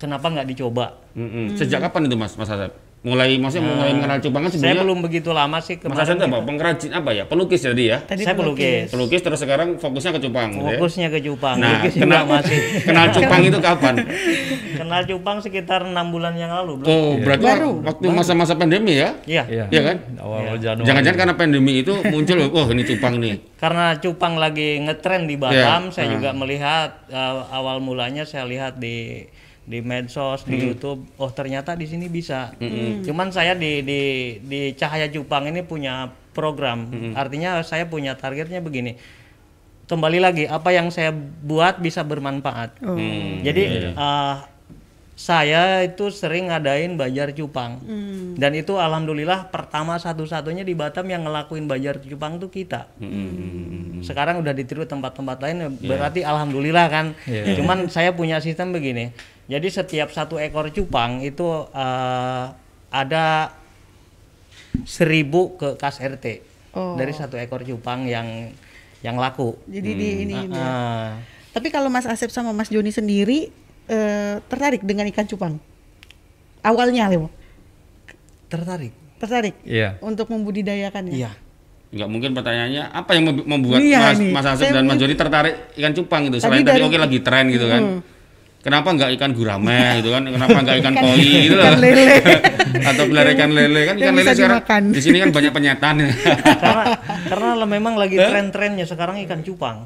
kenapa 0.00 0.32
nggak 0.32 0.48
dicoba? 0.48 0.96
Mm-mm. 1.12 1.60
Sejak 1.60 1.84
kapan 1.84 2.08
itu 2.08 2.16
Mas 2.16 2.32
Mas 2.40 2.48
Asep? 2.48 2.72
Mulai 2.98 3.38
maksudnya 3.38 3.62
mulai 3.64 3.94
mengenal 3.94 4.18
cupang 4.18 4.42
kan 4.42 4.50
Saya 4.50 4.58
sebenarnya 4.58 4.82
belum 4.82 4.98
begitu 5.00 5.30
lama 5.30 5.58
sih 5.58 5.78
Mas 5.78 6.02
Asep 6.02 6.18
kemarin. 6.18 6.18
itu 6.18 6.24
apa? 6.26 6.38
Pengrajin 6.42 6.90
apa 6.92 7.10
ya? 7.12 7.24
Pelukis 7.24 7.60
jadi 7.62 7.84
ya? 7.84 7.98
Tadi 8.02 8.22
saya 8.22 8.34
pelukis. 8.34 8.58
pelukis. 8.58 8.88
Pelukis 8.90 9.20
terus 9.22 9.38
sekarang 9.38 9.68
fokusnya 9.76 10.12
ke 10.12 10.20
cupang 10.20 10.48
gitu 10.50 10.60
ya? 10.60 10.70
Fokusnya 10.76 11.08
ke 11.08 11.18
cupang. 11.22 11.56
Nah, 11.56 11.70
Lukis 11.78 11.94
kenal, 11.94 12.20
juga 12.20 12.34
masih. 12.34 12.58
kenal 12.82 13.06
cupang 13.08 13.40
itu 13.40 13.58
kapan? 13.58 13.94
Kenal 14.74 15.00
cupang 15.04 15.36
sekitar 15.38 15.80
enam 15.84 16.06
bulan 16.08 16.34
yang 16.34 16.50
lalu. 16.52 16.72
belum? 16.76 16.90
Oh, 16.90 17.12
berarti 17.18 17.46
Baru. 17.46 17.70
waktu 17.82 18.06
masa-masa 18.10 18.54
pandemi 18.54 18.94
ya? 18.94 19.14
Iya. 19.24 19.42
Iya. 19.46 19.64
Iya 19.70 19.80
kan? 19.84 19.96
Awal 20.18 20.58
Januari. 20.58 20.86
Jangan-jangan 20.86 21.18
karena 21.18 21.34
pandemi 21.34 21.72
itu 21.78 21.94
muncul, 22.04 22.36
oh 22.58 22.66
ini 22.68 22.82
cupang 22.84 23.14
nih. 23.16 23.34
Karena 23.56 23.94
cupang 23.96 24.34
lagi 24.36 24.82
ngetren 24.82 25.24
di. 25.24 25.34
Batam, 25.38 25.94
saya 25.94 26.10
Ah. 26.10 26.12
juga 26.18 26.30
melihat 26.32 26.90
uh, 27.08 27.46
awal 27.48 27.78
mulanya 27.78 28.26
saya 28.26 28.42
lihat 28.42 28.76
di 28.76 29.22
di 29.68 29.84
medsos, 29.84 30.48
di 30.48 30.56
YouTube, 30.56 31.04
oh 31.20 31.28
ternyata 31.28 31.76
di 31.76 31.84
sini 31.84 32.08
bisa. 32.08 32.56
Cuman 33.04 33.28
saya 33.28 33.52
di 33.52 33.84
di 33.84 34.00
di 34.40 34.72
Cahaya 34.72 35.12
Cupang 35.12 35.52
ini 35.52 35.60
punya 35.60 36.08
program. 36.32 36.88
Artinya 37.12 37.60
saya 37.60 37.84
punya 37.84 38.16
targetnya 38.16 38.64
begini. 38.64 38.96
Kembali 39.88 40.20
lagi 40.20 40.44
apa 40.44 40.68
yang 40.68 40.92
saya 40.92 41.12
buat 41.16 41.80
bisa 41.80 42.04
bermanfaat. 42.04 42.84
Oh. 42.84 42.92
Hmm. 42.92 43.40
Jadi 43.40 43.88
uh, 43.96 44.44
saya 45.16 45.80
itu 45.80 46.12
sering 46.12 46.52
ngadain 46.52 46.92
bajar 47.00 47.32
cupang. 47.32 47.80
Hmm. 47.80 48.36
Dan 48.36 48.52
itu 48.52 48.76
alhamdulillah 48.76 49.48
pertama 49.48 49.96
satu-satunya 49.96 50.60
di 50.60 50.76
Batam 50.76 51.08
yang 51.08 51.24
ngelakuin 51.24 51.64
bajar 51.64 52.04
cupang 52.04 52.36
tuh 52.36 52.52
kita. 52.52 52.92
Hmm. 53.00 54.04
Sekarang 54.04 54.44
udah 54.44 54.52
ditiru 54.52 54.84
tempat-tempat 54.84 55.40
lain 55.40 55.56
ya 55.56 55.68
berarti 55.72 56.20
alhamdulillah 56.20 56.86
kan. 56.92 57.16
Iya. 57.24 57.56
Cuman 57.56 57.88
saya 57.88 58.12
punya 58.12 58.44
sistem 58.44 58.76
begini. 58.76 59.10
Jadi 59.48 59.66
setiap 59.66 60.08
satu 60.08 60.36
ekor 60.36 60.68
cupang 60.68 61.20
itu 61.20 61.44
eh, 61.70 62.44
ada 62.90 63.26
seribu 64.84 65.56
ke 65.56 65.74
kas 65.74 65.98
RT 65.98 66.44
Oh. 66.70 66.94
dari 66.94 67.10
satu 67.10 67.34
ekor 67.34 67.64
cupang 67.64 68.04
yang 68.04 68.52
yang 69.00 69.16
laku. 69.16 69.56
Jadi 69.64 69.90
di 69.90 70.08
ini. 70.22 70.36
ini. 70.36 70.52
Ah, 70.52 71.16
Tapi 71.48 71.68
kalau 71.68 71.88
Mas 71.88 72.04
Asep 72.04 72.28
sama 72.28 72.52
Mas 72.52 72.68
Joni 72.68 72.92
sendiri 72.92 73.48
eh, 73.86 74.36
tertarik 74.44 74.84
dengan 74.84 75.08
ikan 75.08 75.24
cupang? 75.24 75.56
Awalnya, 76.60 77.08
Leo, 77.08 77.32
tertarik. 78.46 78.92
tertarik 79.16 79.56
Iya. 79.64 79.96
untuk 79.98 80.28
membudidayakannya. 80.28 81.10
Iya. 81.10 81.32
Enggak 81.88 82.08
mungkin 82.08 82.30
pertanyaannya 82.32 82.84
apa 82.86 83.10
yang 83.12 83.24
membu- 83.26 83.46
membuat 83.48 83.80
Iya, 83.80 83.98
Mas, 84.04 84.18
nih. 84.20 84.30
Mas 84.30 84.46
Asep 84.46 84.68
dan 84.68 84.84
Mas 84.84 84.98
Joni 84.98 85.16
tertarik 85.16 85.54
ikan 85.74 85.92
cupang 85.92 86.20
gitu 86.22 86.36
Tadi 86.36 86.44
selain 86.44 86.62
tadi 86.62 86.78
dari- 86.78 86.86
oke 86.86 86.98
lagi 87.00 87.18
tren 87.18 87.44
gitu 87.48 87.66
kan. 87.66 87.82
Kenapa 88.58 88.90
nggak 88.90 89.10
ikan 89.14 89.30
gurame 89.38 90.02
gitu 90.02 90.10
kan? 90.10 90.22
Kenapa 90.26 90.58
nggak 90.66 90.76
ikan 90.82 90.94
koi 90.98 91.30
gitu 91.46 91.54
loh. 91.54 91.64
ikan 91.64 91.78
lele. 91.78 92.06
Atau 92.90 93.04
pelihara 93.06 93.30
ikan 93.38 93.50
lele 93.54 93.80
kan 93.86 93.94
ikan 94.02 94.14
lele 94.18 94.30
sekarang 94.34 94.60
dimakan. 94.60 94.82
di 94.90 95.00
sini 95.00 95.16
kan 95.22 95.30
banyak 95.30 95.52
penyetan. 95.54 95.94
karena 96.66 96.84
karena 97.30 97.66
memang 97.66 97.94
lagi 97.94 98.16
tren-trennya 98.18 98.84
sekarang 98.84 99.22
ikan 99.24 99.40
cupang. 99.46 99.78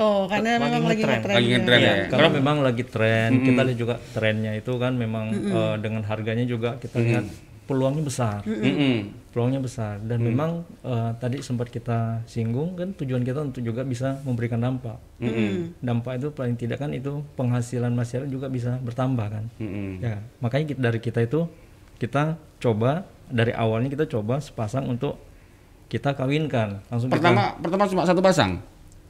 Oh, 0.00 0.24
karena 0.24 0.56
Lagi 0.56 0.64
memang 0.64 0.82
lagi 0.88 1.02
ngetren. 1.04 1.12
ngetren. 1.20 1.34
Lagi 1.36 1.48
ngetren 1.52 1.78
ya. 1.84 1.94
Karena 2.08 2.28
memang 2.32 2.56
lagi 2.64 2.82
tren, 2.88 3.30
kita 3.44 3.60
lihat 3.68 3.76
juga 3.76 3.94
trennya 4.16 4.52
itu 4.56 4.72
kan 4.80 4.96
memang 4.96 5.24
eh, 5.28 5.76
dengan 5.76 6.02
harganya 6.08 6.48
juga 6.48 6.80
kita 6.80 6.96
lihat 7.04 7.24
peluangnya 7.68 8.02
besar. 8.08 8.40
Mm-mm. 8.48 9.19
Peluangnya 9.30 9.62
besar 9.62 10.02
dan 10.02 10.26
memang 10.26 10.66
eh, 10.82 11.10
tadi 11.22 11.38
sempat 11.38 11.70
kita 11.70 12.26
singgung 12.26 12.74
kan 12.74 12.90
tujuan 12.98 13.22
kita 13.22 13.46
untuk 13.46 13.62
juga 13.62 13.86
bisa 13.86 14.18
memberikan 14.26 14.58
dampak. 14.58 14.98
Dampak 15.78 16.18
itu 16.18 16.28
paling 16.34 16.58
tidak 16.58 16.82
kan 16.82 16.90
itu 16.90 17.22
penghasilan 17.38 17.94
masyarakat 17.94 18.26
juga 18.26 18.50
bisa 18.50 18.82
bertambah 18.82 19.26
kan. 19.30 19.44
Mm-mm. 19.62 20.02
Ya, 20.02 20.18
makanya 20.42 20.74
kita, 20.74 20.80
dari 20.82 20.98
kita 20.98 21.20
itu 21.22 21.46
kita 22.02 22.34
coba 22.58 23.06
dari 23.30 23.54
awalnya 23.54 23.86
kita 23.94 24.10
coba 24.10 24.42
sepasang 24.42 24.90
untuk 24.90 25.14
kita 25.86 26.14
kawinkan 26.18 26.82
langsung 26.90 27.06
kita 27.10 27.18
Pertama 27.22 27.54
pertama 27.62 27.84
cuma 27.86 28.02
satu 28.06 28.22
pasang. 28.22 28.58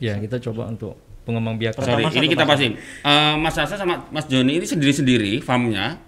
ya 0.01 0.17
kita 0.17 0.41
coba 0.41 0.69
untuk 0.73 0.97
pengembang 1.29 1.61
biakan 1.61 1.81
Sorry, 1.85 2.05
ini 2.09 2.29
kita 2.33 2.45
pasin. 2.49 2.73
Eh, 3.05 3.35
Mas 3.37 3.57
Asa 3.57 3.77
sama 3.77 4.09
Mas 4.09 4.25
Joni 4.29 4.57
ini 4.57 4.65
sendiri-sendiri 4.65 5.45
farmnya 5.45 6.01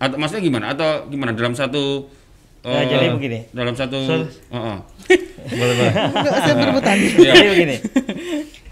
atau 0.00 0.16
maksudnya 0.20 0.42
gimana? 0.44 0.64
Atau 0.72 1.08
gimana 1.08 1.32
dalam 1.32 1.52
satu 1.56 2.08
Ya, 2.64 2.80
eh, 2.80 2.84
jadi 2.88 3.06
begini. 3.12 3.38
Dalam 3.52 3.76
satu. 3.76 4.00
Heeh. 4.00 4.76
boleh 5.60 5.74
boleh 5.76 5.92
Enggak 5.92 6.32
usah 6.40 6.54
berebutan. 6.56 6.96
Jadi 7.28 7.46
begini, 7.52 7.76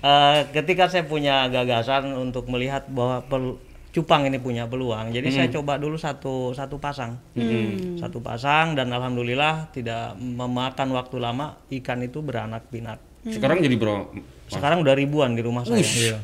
eh, 0.00 0.38
ketika 0.56 0.88
saya 0.88 1.04
punya 1.04 1.44
gagasan 1.52 2.08
untuk 2.16 2.48
melihat 2.48 2.88
bahwa 2.88 3.20
pel- 3.28 3.60
cupang 3.92 4.24
ini 4.24 4.40
punya 4.40 4.64
peluang, 4.64 5.12
jadi 5.12 5.28
saya 5.28 5.48
coba 5.52 5.76
dulu 5.76 6.00
satu 6.00 6.56
satu 6.56 6.80
pasang, 6.80 7.20
satu 8.00 8.24
pasang 8.24 8.72
dan 8.72 8.88
alhamdulillah 8.88 9.68
tidak 9.68 10.16
memakan 10.16 10.96
waktu 10.96 11.20
lama 11.20 11.60
ikan 11.68 12.00
itu 12.00 12.24
beranak 12.24 12.64
pinak. 12.72 12.96
Sekarang 13.28 13.60
jadi 13.60 13.76
bro. 13.76 14.08
Sekarang 14.52 14.78
udah 14.80 14.92
ribuan 14.92 15.32
di 15.32 15.40
rumah 15.40 15.64
saya. 15.64 15.80
Iya. 15.80 16.16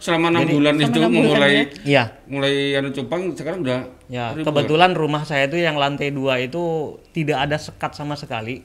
Selama 0.00 0.32
enam 0.32 0.48
bulan 0.48 0.76
itu 0.76 0.96
mulai 1.04 1.68
Iya. 1.84 2.16
mulai 2.24 2.72
anu 2.72 2.88
cupang 2.88 3.32
sekarang 3.32 3.60
udah 3.60 3.84
Ya, 4.08 4.32
ribuan. 4.32 4.48
kebetulan 4.48 4.90
rumah 4.92 5.24
saya 5.24 5.44
itu 5.44 5.56
yang 5.56 5.76
lantai 5.76 6.08
dua 6.08 6.40
itu 6.40 6.60
tidak 7.12 7.44
ada 7.44 7.56
sekat 7.56 7.92
sama 7.92 8.16
sekali. 8.16 8.64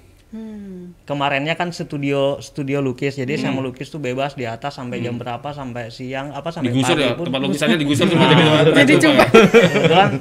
Kemarinnya 1.06 1.56
kan 1.56 1.72
studio 1.72 2.44
studio 2.44 2.84
lukis, 2.84 3.16
jadi 3.16 3.40
saya 3.40 3.56
melukis 3.56 3.88
tuh 3.88 4.00
bebas 4.00 4.36
di 4.36 4.44
atas 4.44 4.76
sampai 4.76 5.00
jam 5.00 5.16
berapa, 5.16 5.48
sampai 5.52 5.88
siang 5.88 6.36
apa 6.36 6.52
sampai 6.52 6.76
digusur 6.76 6.92
pagi 6.92 7.08
ya 7.08 7.16
pun. 7.16 7.24
tempat 7.32 7.40
lukisannya 7.40 7.78
digusur 7.80 8.06
semua 8.12 8.28
jadi 8.28 8.44
Jadi. 8.84 8.96
Kebetulan 9.00 10.12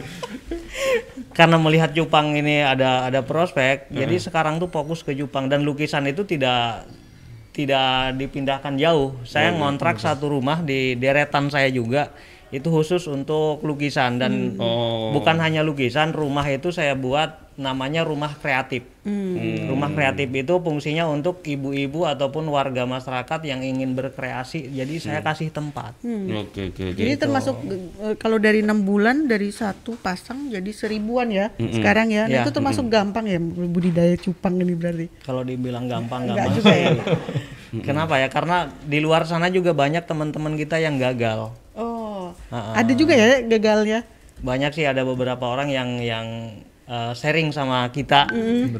karena 1.34 1.56
melihat 1.58 1.90
Jepang 1.90 2.30
ini 2.30 2.62
ada 2.62 3.10
ada 3.10 3.26
prospek, 3.26 3.90
jadi 3.90 4.14
sekarang 4.22 4.62
tuh 4.62 4.70
fokus 4.70 5.02
ke 5.02 5.14
Jepang 5.14 5.50
dan 5.50 5.66
lukisan 5.66 6.06
itu 6.06 6.22
tidak 6.22 6.86
tidak 7.54 8.18
dipindahkan 8.18 8.74
jauh. 8.74 9.14
Saya 9.22 9.54
ngontrak 9.54 10.02
satu 10.02 10.26
rumah 10.26 10.60
di 10.60 10.98
deretan 10.98 11.46
saya 11.48 11.70
juga 11.70 12.10
itu 12.50 12.70
khusus 12.70 13.06
untuk 13.10 13.62
lukisan 13.66 14.18
dan 14.18 14.54
Oh. 14.58 15.10
bukan 15.10 15.38
hanya 15.42 15.62
lukisan, 15.66 16.14
rumah 16.14 16.46
itu 16.46 16.70
saya 16.70 16.94
buat 16.94 17.43
namanya 17.54 18.02
rumah 18.02 18.34
kreatif. 18.34 18.82
Rumah 19.64 19.92
kreatif 19.92 20.26
itu 20.28 20.54
fungsinya 20.56 21.04
untuk 21.04 21.38
ibu-ibu 21.40 22.02
ataupun 22.02 22.48
warga 22.48 22.82
masyarakat 22.82 23.40
yang 23.44 23.60
ingin 23.60 23.92
berkreasi. 23.92 24.72
Jadi 24.72 24.96
saya 24.96 25.20
kasih 25.20 25.48
tempat. 25.48 25.94
Oke 26.00 26.72
oke 26.72 26.82
oke. 26.90 26.96
Jadi 26.96 27.14
termasuk 27.14 27.56
eh, 28.00 28.14
kalau 28.16 28.36
dari 28.36 28.60
enam 28.60 28.80
bulan 28.80 29.26
dari 29.26 29.48
satu 29.48 29.94
pasang 29.94 30.48
jadi 30.48 30.70
seribuan 30.70 31.28
ya 31.28 31.52
sekarang 31.54 32.10
ya. 32.10 32.24
Nah, 32.24 32.32
Ya. 32.34 32.42
Itu 32.42 32.50
termasuk 32.50 32.88
gampang 32.88 33.26
ya 33.26 33.38
budidaya 33.38 34.16
cupang 34.16 34.56
ini 34.56 34.74
berarti. 34.74 35.06
Kalau 35.22 35.44
dibilang 35.44 35.86
gampang 35.86 36.26
nggak 36.26 36.48
juga 36.54 36.72
ya. 36.72 36.90
Kenapa 37.86 38.18
ya? 38.18 38.26
Karena 38.26 38.70
di 38.80 38.98
luar 38.98 39.26
sana 39.26 39.46
juga 39.46 39.70
banyak 39.70 40.02
teman-teman 40.02 40.54
kita 40.54 40.78
yang 40.78 40.96
gagal. 40.96 41.50
Oh, 41.74 42.30
Ah, 42.48 42.80
ada 42.80 42.92
juga 42.94 43.12
ya 43.12 43.42
gagalnya. 43.42 44.06
Banyak 44.40 44.72
sih 44.72 44.84
ada 44.84 45.02
beberapa 45.02 45.42
orang 45.44 45.68
yang 45.68 45.98
yang 45.98 46.26
eh, 46.84 47.12
sharing 47.12 47.48
sama 47.48 47.88
kita. 47.88 48.28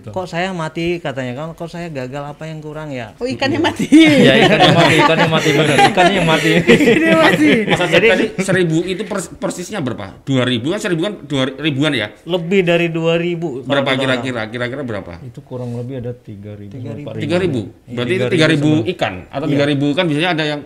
Kok 0.07 0.25
saya 0.25 0.51
mati 0.51 0.99
katanya 0.99 1.33
kan? 1.35 1.53
Kok 1.53 1.67
saya 1.67 1.89
gagal? 1.89 2.25
Apa 2.27 2.45
yang 2.45 2.59
kurang 2.59 2.89
ya? 2.89 3.13
Oh 3.15 3.25
ikannya 3.25 3.59
mati. 3.59 3.89
ya 3.89 4.35
ikan 4.41 4.59
yang 4.59 4.75
mati 4.75 4.95
ikan 4.99 5.17
yang 5.19 5.33
mati 5.33 5.49
benar 5.51 5.77
ikannya 5.87 6.15
yang 6.15 6.27
mati 6.27 6.51
Ikannya 6.57 7.17
mati. 7.17 7.49
Mas 7.71 7.81
Asep 7.81 8.01
tadi 8.03 8.25
seribu 8.39 8.79
itu 8.83 9.03
pers- 9.03 9.33
persisnya 9.33 9.79
berapa? 9.79 10.21
Dua 10.23 10.43
ribu 10.43 10.71
kan 10.71 10.79
seribu 10.79 11.01
kan 11.03 11.15
dua 11.23 11.43
ribuan 11.51 11.93
ya? 11.93 12.13
Lebih 12.25 12.61
dari 12.63 12.89
2000 12.89 12.95
kalau 13.41 13.65
Berapa 13.65 13.91
kira-kira? 13.95 14.43
Kira-kira 14.47 14.83
berapa? 14.83 15.13
itu 15.21 15.41
kurang 15.41 15.73
lebih 15.75 15.99
ada 15.99 16.13
tiga 16.13 16.53
ribu 16.53 16.77
Tiga 17.15 17.37
ribu. 17.37 17.61
Berarti 17.87 18.13
itu 18.15 18.27
tiga 18.29 18.47
ribu 18.47 18.71
ikan 18.89 19.27
atau 19.27 19.47
tiga 19.47 19.65
ribu 19.65 19.93
kan 19.93 20.05
biasanya 20.05 20.31
ada 20.33 20.45
yang 20.47 20.61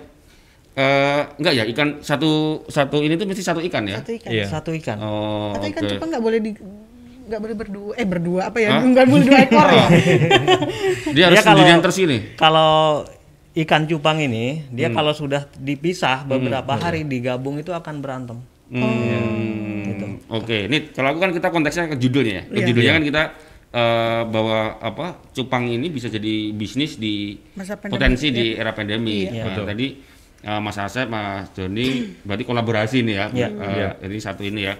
eh 0.74 1.22
enggak 1.34 1.54
ya 1.54 1.64
ikan 1.68 1.88
satu 1.98 2.30
satu 2.64 2.98
ini 2.98 3.14
tuh 3.14 3.26
mesti 3.26 3.42
satu 3.42 3.58
ikan 3.60 3.82
ya? 3.84 3.98
Satu 3.98 4.12
ikan. 4.14 4.30
Iya. 4.30 4.44
Satu 4.46 4.70
ikan. 4.72 4.96
Oh 4.98 5.50
Atau 5.50 5.66
ikan 5.66 5.82
oke. 5.82 5.90
cupang 5.92 6.08
nggak 6.08 6.22
boleh 6.22 6.38
di 6.38 6.50
nggak 7.28 7.40
boleh 7.40 7.56
berdua 7.56 7.92
eh 7.92 8.06
berdua 8.08 8.40
apa 8.48 8.58
ya 8.58 8.80
nggak 8.80 9.04
boleh 9.04 9.24
dua 9.28 9.38
ekor 9.44 9.68
ya 9.68 9.86
Dia 11.16 11.24
harus 11.28 11.36
Dia 11.38 11.44
sendirian 11.44 11.80
terus 11.84 11.98
ini. 12.00 12.18
Kalau 12.34 13.04
ikan 13.54 13.84
cupang 13.84 14.18
ini, 14.18 14.64
Hmm. 14.64 14.76
dia 14.76 14.88
kalau 14.88 15.12
sudah 15.12 15.48
dipisah 15.54 16.24
beberapa 16.24 16.72
hari 16.74 17.02
digabung 17.02 17.58
itu 17.58 17.72
akan 17.72 17.94
berantem. 17.98 18.38
Hmm, 18.68 20.20
Oke, 20.28 20.68
ini 20.68 20.92
kalau 20.92 21.16
aku 21.16 21.20
kan 21.24 21.32
kita 21.32 21.48
konteksnya 21.48 21.88
ke 21.88 21.96
judulnya 21.96 22.32
ya. 22.32 22.42
Ke 22.44 22.60
judulnya 22.68 22.92
kan 23.00 23.04
kita 23.04 23.22
eh, 23.68 24.22
bahwa 24.28 24.76
apa 24.78 25.06
cupang 25.32 25.64
ini 25.68 25.88
bisa 25.88 26.12
jadi 26.12 26.52
bisnis 26.52 27.00
di 27.00 27.36
Masa 27.56 27.80
pandemi, 27.80 27.92
potensi 27.96 28.26
di 28.28 28.46
era 28.52 28.72
pandemi. 28.76 29.24
Iya. 29.24 29.48
Nah, 29.48 29.64
tadi 29.64 29.86
eh, 30.44 30.60
Mas 30.60 30.76
Asep, 30.76 31.08
Mas 31.08 31.48
Joni, 31.56 31.88
berarti 32.28 32.44
kolaborasi 32.44 32.98
nih 33.08 33.14
ya. 33.16 33.26
Iya. 33.32 33.48
Eh, 33.48 33.92
Jadi 34.04 34.16
satu 34.20 34.44
ini 34.44 34.68
ya. 34.68 34.76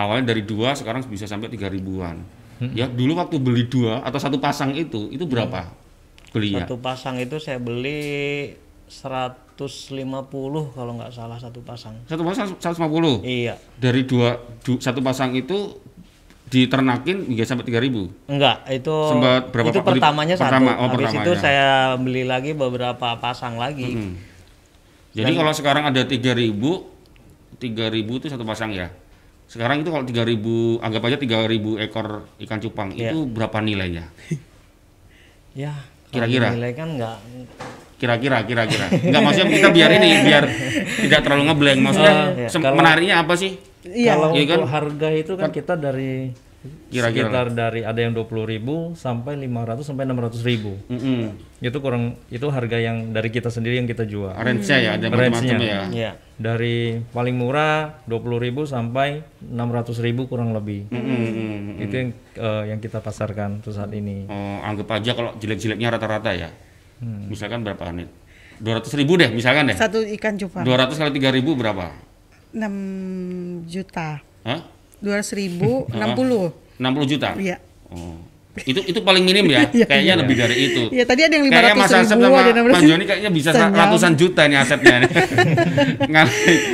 Awalnya 0.00 0.32
dari 0.32 0.40
dua, 0.40 0.72
sekarang 0.72 1.04
bisa 1.04 1.28
sampai 1.28 1.52
tiga 1.52 1.68
ribuan. 1.68 2.24
Ya 2.72 2.84
dulu 2.84 3.16
waktu 3.16 3.36
beli 3.36 3.68
dua 3.68 4.00
atau 4.00 4.16
satu 4.16 4.36
pasang 4.36 4.72
itu, 4.72 5.08
itu 5.08 5.24
berapa 5.24 5.68
belinya? 6.32 6.64
Satu 6.64 6.76
pasang 6.76 7.16
itu 7.16 7.36
saya 7.36 7.56
beli 7.56 8.52
150 8.88 9.56
kalau 10.72 10.92
nggak 10.96 11.12
salah 11.12 11.36
satu 11.36 11.60
pasang. 11.60 11.96
Satu 12.04 12.20
pasang 12.20 12.52
150. 12.56 13.24
Iya. 13.24 13.56
Dari 13.76 14.04
dua, 14.04 14.40
du- 14.60 14.76
satu 14.76 15.00
pasang 15.00 15.32
itu 15.32 15.76
diternakin 16.50 17.30
hingga 17.30 17.44
sampai 17.44 17.64
tiga 17.64 17.78
ribu. 17.78 18.10
Enggak, 18.26 18.66
itu 18.68 18.96
Sempat 19.08 19.54
berapa 19.54 19.68
itu 19.70 19.78
pak 19.78 19.84
beli? 19.86 20.00
pertamanya 20.02 20.34
satu. 20.34 20.44
Pertama, 20.50 20.70
oh, 20.74 20.88
Habis 20.90 20.96
pertama, 20.98 21.22
itu 21.22 21.30
ya. 21.30 21.40
saya 21.40 21.68
beli 21.96 22.22
lagi 22.26 22.52
beberapa 22.52 23.08
pasang 23.16 23.54
lagi. 23.56 23.90
Hmm. 23.94 24.14
Jadi 25.14 25.32
kalau 25.32 25.52
sekarang 25.52 25.84
ada 25.86 26.02
3000 26.02 26.50
3000 27.56 28.18
itu 28.18 28.26
satu 28.28 28.42
pasang 28.42 28.74
ya. 28.74 28.90
Sekarang 29.50 29.82
itu 29.82 29.90
kalau 29.90 30.06
3000 30.06 30.78
anggap 30.78 31.02
aja 31.04 31.16
3000 31.18 31.82
ekor 31.82 32.06
ikan 32.38 32.58
cupang 32.60 32.94
Iya. 32.94 33.10
itu 33.10 33.26
berapa 33.26 33.58
nilainya? 33.58 34.06
Ya, 35.52 35.74
Kira-kira? 36.14 36.48
kalau 36.48 36.56
nilai 36.56 36.72
kan 36.72 36.88
enggak 36.94 37.16
Kira-kira 37.98 38.38
kira-kira. 38.42 38.86
Enggak 38.88 39.20
maksudnya 39.20 39.50
kita 39.52 39.68
biar 39.68 39.90
ini 39.92 40.10
biar 40.24 40.44
tidak 41.02 41.20
terlalu 41.20 41.42
ngeblank. 41.50 41.78
Maksudnya 41.82 42.14
Kalau- 42.48 42.78
menariknya 42.78 43.20
apa 43.20 43.34
sih? 43.34 43.58
iya 43.82 44.12
kalau 44.14 44.32
Iya 44.32 44.44
untuk 44.46 44.60
kan? 44.62 44.70
harga 44.70 45.08
itu 45.10 45.32
kan 45.34 45.50
kita 45.50 45.74
dari 45.74 46.32
Kira-kira. 46.60 47.32
sekitar 47.32 47.46
dari 47.50 47.80
ada 47.80 47.96
yang 47.96 48.12
20.000 48.12 48.60
sampai 48.92 49.32
500 49.40 49.80
sampai 49.80 50.04
600.000 50.04 50.92
Mm-mm. 50.92 51.22
itu 51.58 51.78
kurang 51.80 52.20
itu 52.28 52.46
harga 52.46 52.76
yang 52.76 53.16
dari 53.16 53.28
kita 53.28 53.48
sendiri 53.48 53.80
yang 53.80 53.88
kita 53.88 54.04
jual 54.04 54.28
Range-nya 54.28 54.76
ya 54.76 54.90
ada 54.94 55.08
macam-macam 55.08 55.56
ya. 55.56 55.80
ya. 55.88 56.10
dari 56.36 57.00
paling 57.06 57.32
murah 57.32 58.04
20.000 58.04 58.52
sampai 58.66 59.24
600.000 59.40 60.04
kurang 60.26 60.52
lebih 60.52 60.84
Mm-mm. 60.92 61.80
itu 61.80 61.94
yang 61.96 62.08
eh, 62.36 62.64
yang 62.68 62.78
kita 62.78 63.00
pasarkan 63.00 63.58
untuk 63.58 63.72
saat 63.72 63.88
ini 63.90 64.28
Oh, 64.28 64.60
anggap 64.60 64.88
aja 64.92 65.16
kalau 65.16 65.32
jelek-jeleknya 65.36 65.88
rata-rata 65.90 66.30
ya. 66.30 66.52
Misalkan 67.00 67.64
berapa 67.64 67.88
nih? 67.90 68.04
200 68.60 68.84
ribu 68.94 69.16
deh 69.16 69.32
misalkan 69.32 69.72
deh. 69.72 69.76
satu 69.80 70.04
ikan 70.20 70.36
cupang 70.36 70.68
200 70.68 70.92
kali 70.92 71.10
3000 71.16 71.40
berapa? 71.56 71.86
6 72.52 72.68
juta 73.64 74.20
Hah? 74.44 74.60
Dua 75.00 75.18
ratus 75.18 75.32
ribu 75.32 75.88
enam 75.90 76.12
puluh 76.12 76.52
60 76.76 77.12
juta? 77.12 77.28
iya 77.36 77.56
Oh. 77.90 78.14
Itu 78.60 78.82
itu 78.82 78.98
paling 79.00 79.22
minim 79.22 79.46
ya. 79.46 79.62
Iya, 79.70 79.86
kayaknya 79.86 80.14
lebih 80.20 80.34
dari 80.36 80.56
itu. 80.58 80.82
Iya 80.90 81.06
tadi 81.06 81.22
ada 81.22 81.32
yang 81.32 81.44
lima 81.46 81.54
Kayaknya 81.54 81.70
ratus 81.70 81.80
Mas 81.80 81.90
Asep 81.90 82.16
ribu 82.18 82.22
sama 82.26 82.38
ada 82.38 82.50
enam 82.50 82.64
Mas 82.66 82.72
ratus 82.74 82.86
Joni 82.86 83.04
kayaknya 83.06 83.30
bisa 83.30 83.50
Senyam. 83.50 83.72
ratusan 83.74 84.12
juta 84.14 84.42
nih 84.46 84.58
asetnya. 84.58 84.96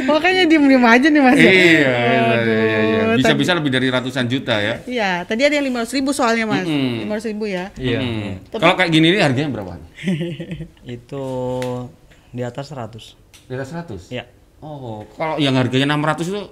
Makanya 0.09 0.43
diem 0.51 0.65
diem 0.67 0.85
aja 0.85 1.07
nih 1.09 1.23
mas. 1.23 1.37
iya, 1.37 1.53
iya, 1.53 1.61
iya, 1.61 2.41
iya, 2.43 2.79
iya. 2.81 3.01
Aduh, 3.07 3.17
Bisa-bisa 3.21 3.53
lebih 3.55 3.71
dari 3.71 3.89
ratusan 3.89 4.25
juta 4.27 4.57
ya. 4.57 4.75
Iya, 4.85 5.11
tadi 5.25 5.43
ada 5.45 5.55
yang 5.57 5.67
lima 5.69 5.85
ratus 5.85 5.95
ribu 5.95 6.11
soalnya 6.13 6.45
mas, 6.49 6.65
lima 6.67 7.13
ratus 7.17 7.29
ribu 7.29 7.45
ya. 7.49 7.71
iya 7.77 7.99
Hmm. 8.01 8.41
Kalau 8.53 8.75
kayak 8.77 8.91
gini 8.93 9.13
nih 9.13 9.21
harganya 9.23 9.51
berapa? 9.53 9.77
Itu 10.97 11.25
di 12.31 12.43
atas 12.43 12.73
100. 12.73 13.49
Di 13.49 13.53
atas 13.53 13.69
100. 13.73 14.13
Ya. 14.13 14.25
Oh, 14.61 15.05
kalau 15.13 15.37
yang 15.37 15.57
harganya 15.57 15.93
600 15.93 16.25
itu 16.25 16.43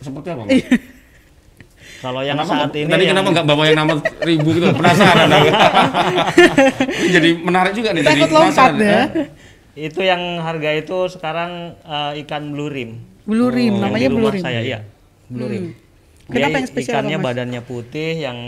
seperti 0.00 0.28
apa? 0.32 0.42
Mas? 0.44 0.52
Kalau 1.96 2.20
yang 2.20 2.36
kenapa 2.36 2.52
saat 2.60 2.72
ini 2.74 2.86
tadi 2.86 3.02
yang- 3.02 3.12
kenapa 3.14 3.28
nggak 3.30 3.46
bawa 3.46 3.62
yang 3.64 3.76
6000 3.80 4.24
gitu? 4.50 4.66
Penasaran 4.72 5.28
aku. 5.28 5.48
Jadi 7.10 7.28
menarik 7.36 7.72
juga 7.72 7.88
nih. 7.90 8.02
Takut 8.02 8.30
lompat 8.30 8.72
ya. 8.74 9.00
eh. 9.12 9.26
itu 9.76 10.00
yang 10.00 10.22
harga 10.38 10.70
itu 10.72 10.96
sekarang 11.08 11.50
eh, 11.80 12.22
ikan 12.22 12.50
blue 12.50 12.68
rim. 12.68 13.02
Blue 13.24 13.48
rim, 13.48 13.72
Yang 13.72 13.82
namanya 13.82 14.06
di 14.06 14.14
blue 14.14 14.30
rim. 14.30 14.40
saya, 14.40 14.60
iya. 14.60 14.78
Blue 15.26 15.48
rim. 15.48 15.64
Kenapa 16.24 16.50
Dia 16.50 16.58
yang 16.58 16.66
spesial, 16.66 16.92
Ikannya 16.94 17.16
Mas? 17.16 17.24
badannya 17.24 17.60
putih 17.60 18.10
yang 18.18 18.38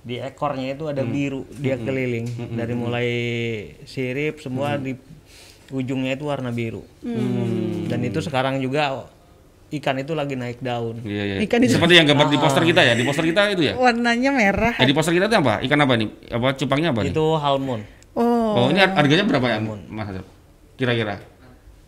di 0.00 0.16
ekornya 0.16 0.72
itu 0.72 0.84
ada 0.86 1.02
biru, 1.02 1.44
dia 1.52 1.76
keliling 1.76 2.24
dari 2.50 2.72
mulai 2.72 3.08
sirip 3.84 4.38
semua 4.38 4.74
di 4.74 4.96
ujungnya 5.68 6.14
itu 6.14 6.24
warna 6.24 6.50
biru. 6.50 6.82
Dan 7.84 8.00
itu 8.00 8.18
sekarang 8.18 8.58
juga 8.58 9.06
ikan 9.70 9.96
itu 9.96 10.12
lagi 10.12 10.34
naik 10.34 10.58
daun. 10.58 10.98
Iya, 11.00 11.22
iya. 11.24 11.36
Ikan 11.40 11.62
itu- 11.62 11.74
Seperti 11.74 11.94
yang 11.94 12.04
gambar 12.04 12.26
di 12.26 12.36
poster 12.36 12.62
kita 12.62 12.80
ya, 12.80 12.92
di 12.92 13.02
poster 13.02 13.22
kita 13.22 13.40
itu 13.48 13.62
ya. 13.62 13.74
Warnanya 13.74 14.30
merah. 14.30 14.74
Eh, 14.74 14.84
di 14.84 14.90
poster 14.90 15.12
kita 15.12 15.26
itu 15.26 15.36
apa? 15.36 15.62
Ikan 15.62 15.78
apa 15.78 15.94
nih? 15.94 16.08
Apa 16.28 16.46
cupangnya 16.54 16.90
apa 16.90 17.00
nih? 17.02 17.12
Itu 17.12 17.26
halmon. 17.36 17.80
Oh, 18.12 18.26
Oh, 18.56 18.66
ini 18.68 18.78
har- 18.78 18.94
harganya 18.96 19.22
berapa 19.22 19.46
ya, 19.46 19.58
Mas? 19.62 19.78
Kira-kira? 20.74 21.22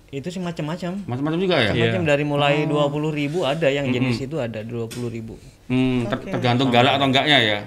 Itu 0.08 0.28
sih 0.28 0.38
macam-macam. 0.38 0.92
Macam-macam 1.02 1.38
juga 1.40 1.56
ya? 1.58 1.72
Macam 1.72 2.04
dari 2.04 2.22
mulai 2.22 2.62
20.000 2.64 3.42
ada 3.42 3.66
yang 3.66 3.88
jenis 3.88 4.22
itu 4.22 4.36
ada 4.36 4.60
20.000. 4.60 5.34
Hmm, 5.66 6.04
ter- 6.06 6.28
tergantung 6.28 6.68
galak 6.68 7.00
atau 7.00 7.08
enggaknya 7.08 7.38
ya. 7.40 7.58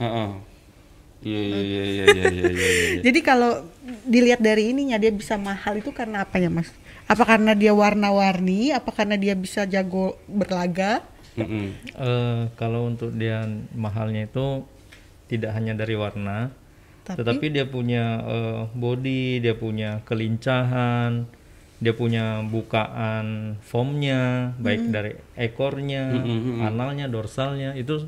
Heeh. 0.00 0.28
Iya, 1.20 1.40
iya, 1.44 1.60
iya, 1.60 1.82
iya, 1.84 2.04
iya, 2.08 2.24
iya, 2.24 2.44
iya, 2.48 2.68
iya. 2.96 3.00
Jadi 3.06 3.20
kalau 3.20 3.68
dilihat 4.02 4.40
dari 4.40 4.72
ininya 4.72 4.96
dia 4.96 5.12
bisa 5.12 5.36
mahal 5.36 5.76
itu 5.76 5.92
karena 5.92 6.24
apa 6.24 6.40
ya 6.40 6.48
mas? 6.48 6.72
Apa 7.10 7.26
karena 7.26 7.58
dia 7.58 7.74
warna-warni? 7.74 8.70
Apa 8.70 8.94
karena 8.94 9.18
dia 9.18 9.34
bisa 9.34 9.66
jago 9.66 10.14
berlaga? 10.30 11.02
Mm-mm. 11.34 11.66
Eh, 11.98 12.42
kalau 12.54 12.86
untuk 12.86 13.10
dia 13.18 13.42
mahalnya 13.74 14.30
itu 14.30 14.62
tidak 15.26 15.50
hanya 15.58 15.74
dari 15.74 15.98
warna, 15.98 16.54
Tapi- 17.02 17.18
tetapi 17.18 17.46
dia 17.50 17.66
punya 17.66 18.04
eh, 18.22 18.62
body, 18.70 19.42
dia 19.42 19.58
punya 19.58 20.06
kelincahan, 20.06 21.26
dia 21.82 21.94
punya 21.98 22.46
bukaan 22.46 23.58
foamnya, 23.58 24.54
baik 24.62 24.80
dari 24.94 25.12
ekornya, 25.34 26.14
analnya, 26.62 27.10
dorsalnya 27.10 27.74
itu 27.74 28.06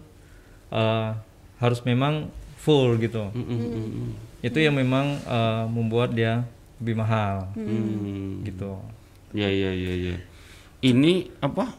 eh, 0.71 1.11
harus 1.59 1.83
memang 1.83 2.31
full 2.55 3.03
gitu. 3.03 3.35
Itu 4.47 4.59
yang 4.63 4.79
memang 4.79 5.19
eh, 5.27 5.65
membuat 5.67 6.15
dia 6.15 6.47
lebih 6.83 6.99
mahal, 6.99 7.47
Hmm. 7.55 8.43
gitu. 8.43 8.75
Iya, 9.31 9.49
iya, 9.49 9.71
iya, 9.71 9.93
iya. 9.95 10.17
Ini 10.83 11.31
apa? 11.39 11.71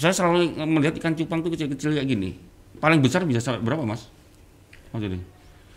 Saya 0.00 0.16
selalu 0.16 0.56
melihat 0.64 0.96
ikan 0.98 1.12
cupang 1.12 1.44
tuh 1.44 1.52
kecil-kecil 1.52 1.94
kayak 1.94 2.08
gini. 2.08 2.34
Paling 2.80 3.04
besar 3.04 3.28
bisa 3.28 3.44
sampai 3.44 3.60
berapa, 3.60 3.84
Mas? 3.84 4.08
Jody? 4.96 5.20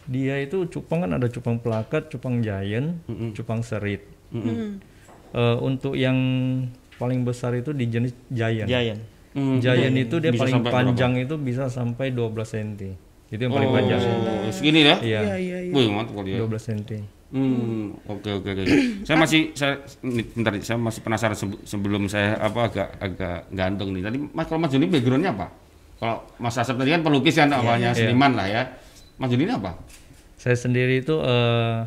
Dia 0.08 0.40
itu 0.40 0.64
cupang 0.72 1.04
kan 1.04 1.20
ada 1.20 1.28
cupang 1.28 1.60
pelakat, 1.60 2.08
cupang 2.08 2.40
giant, 2.40 2.96
cupang 3.36 3.60
serit. 3.60 4.08
Eh, 4.32 5.58
untuk 5.60 6.00
yang 6.00 6.16
paling 6.96 7.28
besar 7.28 7.54
itu 7.54 7.76
di 7.76 7.86
jenis 7.92 8.16
giant. 8.32 8.66
Giant. 8.72 9.02
Hmm. 9.36 9.60
Giant 9.60 9.94
itu 9.94 10.16
dia 10.18 10.32
Bisa 10.34 10.48
paling 10.48 10.64
panjang 10.64 11.14
itu 11.20 11.36
bisa 11.38 11.68
sampai 11.68 12.10
12 12.10 12.48
cm. 12.48 12.96
Itu 13.27 13.41
yang 13.43 13.51
paling 13.51 13.72
panjang. 13.72 14.00
Oh, 14.00 14.51
segini 14.51 14.88
ya? 14.88 14.96
Iya, 15.00 15.19
Iya 15.19 15.36
iya 15.36 15.57
iya. 15.67 15.74
Wih, 15.75 15.88
mantap 15.91 16.15
kali 16.15 16.29
ya. 16.36 16.39
12 16.43 16.63
cm. 16.63 17.03
Hmm, 17.27 17.91
oke 18.07 18.29
oke 18.39 18.50
oke. 18.55 18.63
saya 19.03 19.19
masih 19.19 19.51
saya 19.51 19.84
bentar, 20.00 20.55
saya 20.63 20.79
masih 20.79 21.03
penasaran 21.03 21.36
sebe- 21.36 21.60
sebelum 21.67 22.07
saya 22.07 22.39
apa 22.39 22.72
agak 22.72 22.88
agak 23.03 23.39
gantung 23.51 23.91
nih. 23.91 24.00
Tadi 24.00 24.17
Mas 24.31 24.48
kalau 24.48 24.63
Mas 24.63 24.72
Joni 24.72 24.88
backgroundnya 24.88 25.36
apa? 25.36 25.51
Kalau 26.00 26.24
Mas 26.39 26.55
Asep 26.55 26.79
tadi 26.79 26.88
kan 26.88 27.03
pelukis 27.03 27.36
kan 27.36 27.51
awalnya 27.51 27.91
seniman 27.91 28.31
lah 28.31 28.48
ya. 28.48 28.63
Mas 29.19 29.27
Joni 29.27 29.43
ini 29.43 29.51
apa? 29.51 29.75
Saya 30.39 30.55
sendiri 30.55 31.03
itu 31.03 31.19
eh, 31.19 31.84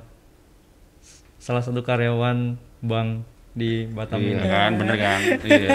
salah 1.41 1.63
satu 1.65 1.81
karyawan 1.81 2.61
bank 2.85 3.25
di 3.51 3.83
Batam 3.85 4.19
Iya 4.19 4.31
ini. 4.33 4.47
kan, 4.47 4.71
bener 4.75 4.97
kan? 4.97 5.21
Iya. 5.51 5.71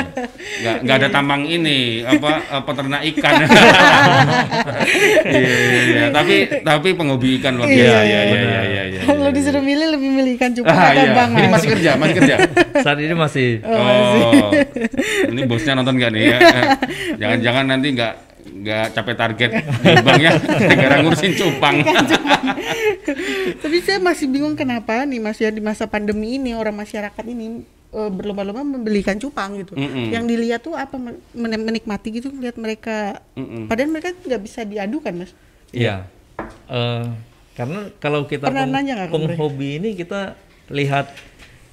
Nggak 0.56 0.76
nggak 0.82 0.96
ada 0.96 1.08
tambang 1.10 1.44
ini 1.44 1.80
apa 2.02 2.30
eh, 2.40 2.64
peternak 2.64 3.02
ikan. 3.06 3.34
iya, 5.28 5.40
iya, 5.52 5.82
iya. 5.84 6.04
Tapi 6.10 6.36
tapi 6.62 6.90
penghobi 6.92 7.38
ikan 7.38 7.54
luar 7.56 7.68
biasa. 7.68 7.84
Iya, 7.84 8.00
Iya, 8.00 8.20
iya, 8.22 8.40
iya, 8.40 8.62
iya, 8.64 8.84
iya. 8.90 9.02
Kalau 9.04 9.30
disuruh 9.30 9.60
milih 9.62 9.88
lebih 9.92 10.10
milih 10.10 10.32
ikan 10.36 10.52
cupang 10.52 10.72
Ah, 10.74 10.92
iya. 10.94 11.12
bang 11.12 11.30
Ini 11.32 11.46
mas? 11.46 11.54
masih 11.54 11.70
kerja, 11.70 11.92
masih 11.96 12.16
kerja. 12.16 12.36
Saat 12.80 12.98
ini 12.98 13.14
masih 13.14 13.50
Oh, 13.62 14.52
ini 15.28 15.42
bosnya 15.44 15.74
nonton 15.76 15.96
gak 15.96 16.12
nih 16.12 16.24
ya? 16.28 16.40
Jangan-jangan 17.22 17.66
nanti 17.68 17.88
nggak 17.92 18.14
nggak 18.46 18.94
capek 18.94 19.16
target 19.18 19.50
di 19.58 19.94
bank 20.06 20.22
ya, 20.22 20.32
gara 20.78 21.02
ngurusin 21.02 21.34
cupang. 21.34 21.82
Tapi 23.58 23.78
saya 23.82 23.98
masih 23.98 24.30
bingung 24.30 24.54
kenapa 24.54 25.02
nih 25.04 25.18
mas 25.18 25.42
ya 25.42 25.50
di 25.50 25.60
masa 25.60 25.90
pandemi 25.90 26.38
ini 26.38 26.54
orang 26.54 26.78
masyarakat 26.78 27.26
ini 27.26 27.66
eh, 27.94 28.12
berlomba-lomba 28.14 28.62
membeli 28.62 29.02
ikan 29.02 29.18
cupang 29.18 29.58
gitu. 29.60 29.74
Mm-mm. 29.74 30.14
Yang 30.14 30.24
dilihat 30.30 30.62
tuh 30.62 30.78
apa 30.78 30.96
men- 30.98 31.22
men- 31.34 31.66
menikmati 31.66 32.22
gitu 32.22 32.30
lihat 32.38 32.56
mereka. 32.62 33.20
Mm-mm. 33.34 33.66
Padahal 33.66 33.90
mereka 33.90 34.14
nggak 34.14 34.42
bisa 34.46 34.62
diadukan 34.62 35.26
mas. 35.26 35.32
Iya. 35.74 36.06
Eh, 36.70 37.06
karena 37.58 37.90
kalau 37.98 38.30
kita 38.30 38.46
Pernah 38.46 38.70
peng- 38.70 38.76
nanya 38.78 39.10
penghobi 39.10 39.82
ini 39.82 39.98
kita 39.98 40.38
lihat 40.70 41.10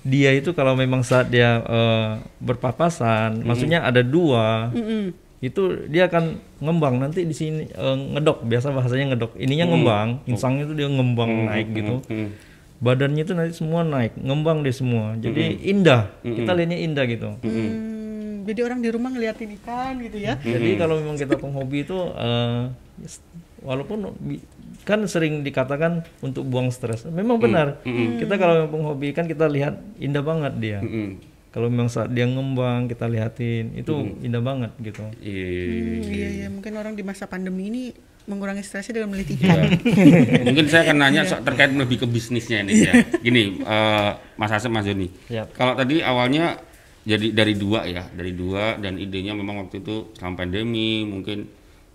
dia 0.02 0.34
itu 0.34 0.50
kalau 0.50 0.74
memang 0.74 1.06
saat 1.06 1.30
dia 1.30 1.62
eh, 1.62 2.10
berpapasan, 2.42 3.46
maksudnya 3.46 3.86
ada 3.86 4.02
dua, 4.02 4.74
Mm-mm. 4.74 5.14
Itu 5.42 5.90
dia 5.90 6.06
akan 6.06 6.38
ngembang 6.62 7.02
nanti 7.02 7.26
di 7.26 7.34
sini 7.34 7.66
eh, 7.66 7.96
ngedok 8.14 8.46
biasa 8.46 8.70
bahasanya 8.70 9.12
ngedok. 9.12 9.34
Ininya 9.42 9.74
ngembang, 9.74 10.08
insangnya 10.30 10.70
itu 10.70 10.74
dia 10.78 10.86
ngembang 10.86 11.50
naik 11.50 11.68
gitu. 11.74 11.98
Hmm. 12.06 12.30
Badannya 12.78 13.22
itu 13.26 13.34
nanti 13.34 13.52
semua 13.58 13.82
naik, 13.82 14.14
ngembang 14.22 14.62
dia 14.62 14.70
semua. 14.70 15.18
Jadi 15.18 15.66
indah. 15.66 16.14
Kita 16.22 16.50
lihatnya 16.54 16.78
indah 16.78 17.04
gitu. 17.10 17.34
Hmm, 17.42 18.46
jadi 18.46 18.70
orang 18.70 18.86
di 18.86 18.88
rumah 18.94 19.10
ngeliatin 19.10 19.50
ikan 19.58 19.98
gitu 20.02 20.18
ya. 20.22 20.38
Jadi 20.38 20.78
kalau 20.78 21.02
memang 21.02 21.18
kita 21.18 21.34
penghobi 21.34 21.90
itu 21.90 21.98
eh, 21.98 22.70
walaupun 23.66 24.14
kan 24.86 24.98
sering 25.10 25.42
dikatakan 25.42 26.06
untuk 26.22 26.46
buang 26.46 26.70
stres. 26.70 27.02
Memang 27.06 27.42
benar. 27.42 27.82
Kita 28.18 28.34
kalau 28.38 28.62
memang 28.62 28.70
penghobi 28.70 29.10
kan 29.10 29.26
kita 29.26 29.50
lihat 29.50 29.78
indah 29.98 30.22
banget 30.22 30.54
dia. 30.62 30.78
Mm-mm. 30.82 31.18
Kalau 31.52 31.68
memang 31.68 31.92
saat 31.92 32.08
dia 32.16 32.24
ngembang 32.24 32.88
kita 32.88 33.04
lihatin 33.04 33.76
itu 33.76 33.92
indah 34.24 34.40
banget 34.40 34.72
gitu. 34.80 35.04
Iya. 35.20 35.48
Hmm, 35.52 36.00
iya 36.08 36.28
iya 36.32 36.46
mungkin 36.48 36.72
orang 36.80 36.96
di 36.96 37.04
masa 37.04 37.28
pandemi 37.28 37.68
ini 37.68 37.82
mengurangi 38.24 38.64
stresnya 38.64 39.02
dengan 39.02 39.12
melihat 39.12 39.34
ikan. 39.34 39.66
Mungkin 40.46 40.66
saya 40.70 40.86
akan 40.86 40.96
nanya 41.02 41.26
so- 41.26 41.42
terkait 41.42 41.74
lebih 41.74 42.00
ke 42.00 42.06
bisnisnya 42.06 42.62
ini 42.62 42.86
ya. 42.86 42.94
Gini, 43.18 43.58
eh, 43.58 44.10
Mas 44.38 44.54
Asep, 44.54 44.70
Mas 44.70 44.86
Joni. 44.86 45.10
Yap. 45.26 45.50
Kalau 45.58 45.74
tadi 45.74 46.06
awalnya 46.06 46.62
jadi 47.02 47.34
dari 47.34 47.58
dua 47.58 47.82
ya, 47.82 48.06
dari 48.14 48.30
dua 48.30 48.78
dan 48.78 48.94
idenya 48.94 49.34
memang 49.34 49.66
waktu 49.66 49.82
itu 49.82 50.14
selama 50.14 50.46
pandemi 50.46 51.02
mungkin 51.02 51.50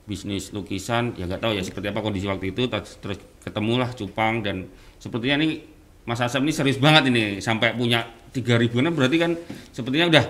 bisnis 0.08 0.52
lukisan 0.56 1.16
ya 1.20 1.28
nggak 1.28 1.44
tahu 1.44 1.52
ya 1.56 1.64
seperti 1.64 1.92
apa 1.92 2.00
kondisi 2.00 2.28
waktu 2.32 2.56
itu 2.56 2.64
terus, 2.72 2.96
terus 3.04 3.20
ketemulah 3.44 3.92
cupang 3.92 4.40
dan 4.40 4.72
sepertinya 5.04 5.44
ini 5.44 5.64
Mas 6.08 6.24
Asep 6.24 6.40
ini 6.44 6.56
serius 6.56 6.80
banget 6.80 7.12
ini 7.12 7.44
sampai 7.44 7.76
punya 7.76 8.08
tiga 8.38 8.56
ribuan 8.62 8.94
berarti 8.94 9.18
kan 9.18 9.32
sepertinya 9.74 10.08
udah 10.14 10.26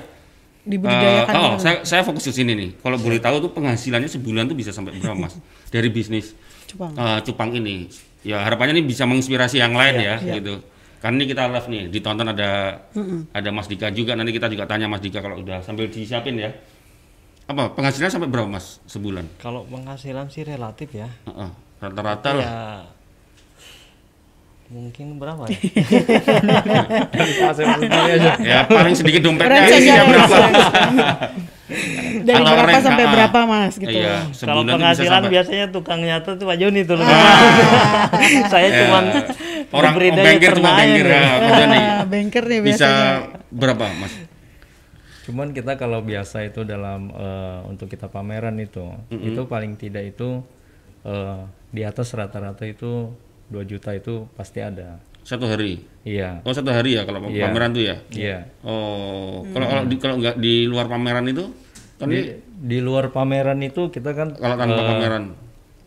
Dibudidayakan. 0.68 1.32
Eh, 1.32 1.40
oh, 1.40 1.52
dulu. 1.56 1.64
saya, 1.64 1.76
saya 1.88 2.02
fokus 2.04 2.28
ke 2.28 2.34
sini 2.36 2.52
nih. 2.52 2.70
Kalau 2.84 3.00
boleh 3.00 3.24
tahu 3.24 3.40
tuh 3.40 3.52
penghasilannya 3.56 4.12
sebulan 4.12 4.52
tuh 4.52 4.58
bisa 4.60 4.76
sampai 4.76 5.00
berapa 5.00 5.16
mas? 5.16 5.40
Dari 5.74 5.88
bisnis 5.88 6.36
Cupang. 6.68 6.92
eh, 6.92 7.20
cupang 7.24 7.56
ini. 7.56 7.88
Ya 8.28 8.44
harapannya 8.44 8.76
ini 8.76 8.84
bisa 8.84 9.08
menginspirasi 9.08 9.64
yang 9.64 9.72
lain 9.72 10.04
ya, 10.04 10.20
gitu. 10.20 10.60
Karena 11.00 11.24
ini 11.24 11.26
kita 11.32 11.48
live 11.48 11.68
nih, 11.72 11.84
ditonton 11.88 12.28
ada 12.28 12.84
ada 13.32 13.50
Mas 13.56 13.72
Dika 13.72 13.88
juga. 13.96 14.18
Nanti 14.20 14.36
kita 14.36 14.52
juga 14.52 14.68
tanya 14.68 14.92
Mas 14.92 15.00
Dika 15.00 15.24
kalau 15.24 15.40
udah 15.40 15.64
sambil 15.64 15.88
disiapin 15.88 16.36
ya. 16.36 16.52
Apa 17.48 17.72
penghasilan 17.72 18.12
sampai 18.12 18.28
berapa 18.28 18.50
mas 18.52 18.84
sebulan? 18.92 19.24
Kalau 19.40 19.64
penghasilan 19.72 20.28
sih 20.28 20.44
relatif 20.44 20.92
ya. 20.92 21.08
Heeh, 21.08 21.50
Rata-rata 21.80 22.30
lah. 22.36 22.48
Ya 24.68 24.80
mungkin 24.84 25.16
berapa 25.16 25.48
ya? 25.48 25.60
Ya 28.44 28.60
paling 28.68 28.96
sedikit 29.00 29.24
dompetnya 29.24 29.64
isinya 29.64 29.94
aja, 29.96 30.04
berapa? 30.04 30.38
Dari 32.28 32.44
Atau 32.44 32.54
berapa 32.56 32.80
sampai 32.80 33.04
ah. 33.08 33.12
berapa 33.12 33.40
mas 33.48 33.76
gitu. 33.76 33.92
Iya, 33.92 34.28
Kalau 34.32 34.64
penghasilan 34.64 35.24
sampai- 35.24 35.32
biasanya 35.32 35.66
tukang 35.72 36.00
nyata 36.00 36.36
tuh 36.36 36.48
Pak 36.48 36.58
Joni 36.60 36.84
tuh. 36.84 37.00
Ah. 37.00 38.08
Saya 38.52 38.68
Ya, 38.68 38.88
cuman 38.88 39.04
orang 39.72 39.94
banker 40.00 40.52
cuma 40.56 40.72
banker 40.80 41.06
aja 41.12 41.16
ya. 41.16 41.68
Ah, 41.68 42.04
banker 42.08 42.44
nih 42.48 42.60
Bisa 42.64 42.90
berapa 43.52 43.88
mas? 44.00 44.12
Cuman 45.28 45.52
kita 45.52 45.76
kalau 45.76 46.04
biasa 46.04 46.44
itu 46.48 46.64
dalam 46.64 47.12
eh, 47.12 47.60
untuk 47.68 47.92
kita 47.92 48.08
pameran 48.08 48.56
itu, 48.64 48.84
itu 49.12 49.44
paling 49.48 49.76
tidak 49.76 50.16
itu 50.16 50.44
eh, 51.04 51.40
di 51.72 51.84
atas 51.84 52.16
rata-rata 52.16 52.64
itu 52.64 53.12
2 53.48 53.64
juta 53.64 53.92
itu 53.92 54.28
pasti 54.34 54.60
ada. 54.60 55.00
Satu 55.22 55.44
hari. 55.44 55.84
Iya. 56.02 56.40
Oh 56.42 56.52
satu 56.52 56.72
hari 56.72 56.96
ya 56.96 57.04
kalau 57.04 57.20
Iya. 57.26 57.46
pameran 57.46 57.70
tuh 57.72 57.84
ya. 57.84 57.96
Iya. 58.10 58.38
Oh 58.64 59.44
kalau 59.50 59.66
kalau 59.66 59.84
di 59.84 59.96
kalau 59.98 60.16
nggak 60.18 60.36
di 60.38 60.64
luar 60.64 60.88
pameran 60.88 61.28
itu 61.28 61.52
kan 61.98 62.08
Di, 62.08 62.32
di 62.46 62.78
luar 62.78 63.10
pameran 63.10 63.60
itu 63.60 63.90
kita 63.90 64.14
kan 64.14 64.32
kalau 64.34 64.56
tanpa 64.56 64.78
eh, 64.78 64.88
pameran. 64.88 65.24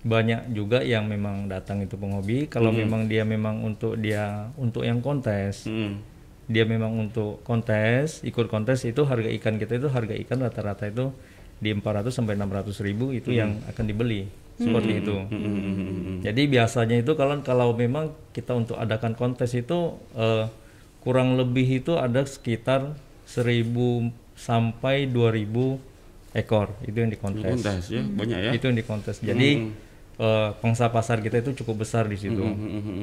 banyak 0.00 0.40
juga 0.50 0.80
yang 0.80 1.04
memang 1.06 1.44
datang 1.46 1.80
itu 1.80 1.94
penghobi. 1.94 2.48
Kalau 2.48 2.68
memang 2.70 3.04
dia 3.04 3.20
memang 3.22 3.60
untuk 3.62 3.96
dia 3.96 4.48
untuk 4.56 4.80
yang 4.80 4.98
kontes, 4.98 5.64
Hmm. 5.64 6.00
dia 6.44 6.64
memang 6.64 6.96
untuk 6.98 7.40
kontes, 7.40 8.20
ikut 8.22 8.48
kontes 8.48 8.82
itu 8.82 9.04
harga 9.04 9.28
ikan 9.30 9.54
kita 9.54 9.76
itu 9.76 9.86
harga 9.86 10.16
ikan 10.18 10.40
rata-rata 10.40 10.84
itu 10.84 11.12
di 11.60 11.70
400 11.76 12.08
sampai 12.08 12.34
600 12.40 12.72
ribu 12.80 13.12
itu 13.12 13.30
yang 13.36 13.60
akan 13.68 13.84
dibeli. 13.84 14.24
Seperti 14.60 14.92
itu. 15.00 15.16
Hmm. 15.16 16.20
Jadi 16.20 16.42
biasanya 16.44 17.00
itu 17.00 17.16
kalau 17.16 17.40
kalau 17.40 17.72
memang 17.72 18.12
kita 18.36 18.52
untuk 18.52 18.76
adakan 18.76 19.16
kontes 19.16 19.56
itu 19.56 19.96
eh, 20.12 20.52
kurang 21.00 21.40
lebih 21.40 21.80
itu 21.80 21.96
ada 21.96 22.20
sekitar 22.28 22.92
1000 23.24 23.64
sampai 24.36 25.08
2000 25.08 25.80
ekor. 26.36 26.76
Itu 26.84 26.96
yang 27.00 27.08
dikontes. 27.08 27.56
Kontes 27.56 27.84
ya 27.88 28.04
banyak 28.04 28.38
ya. 28.38 28.50
Itu 28.52 28.68
yang 28.68 28.76
dikontes. 28.76 29.24
Jadi 29.24 29.72
eh, 30.20 30.48
pangsa 30.60 30.92
pasar 30.92 31.24
kita 31.24 31.40
itu 31.40 31.64
cukup 31.64 31.88
besar 31.88 32.04
di 32.04 32.20
situ. 32.20 32.44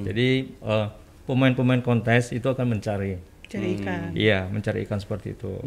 Jadi 0.06 0.30
eh, 0.62 0.88
pemain-pemain 1.26 1.82
kontes 1.82 2.38
itu 2.38 2.46
akan 2.46 2.78
mencari. 2.78 3.18
Cari 3.50 3.82
ikan. 3.82 4.14
Iya, 4.14 4.46
mencari 4.46 4.86
ikan 4.86 5.02
seperti 5.02 5.34
itu. 5.34 5.58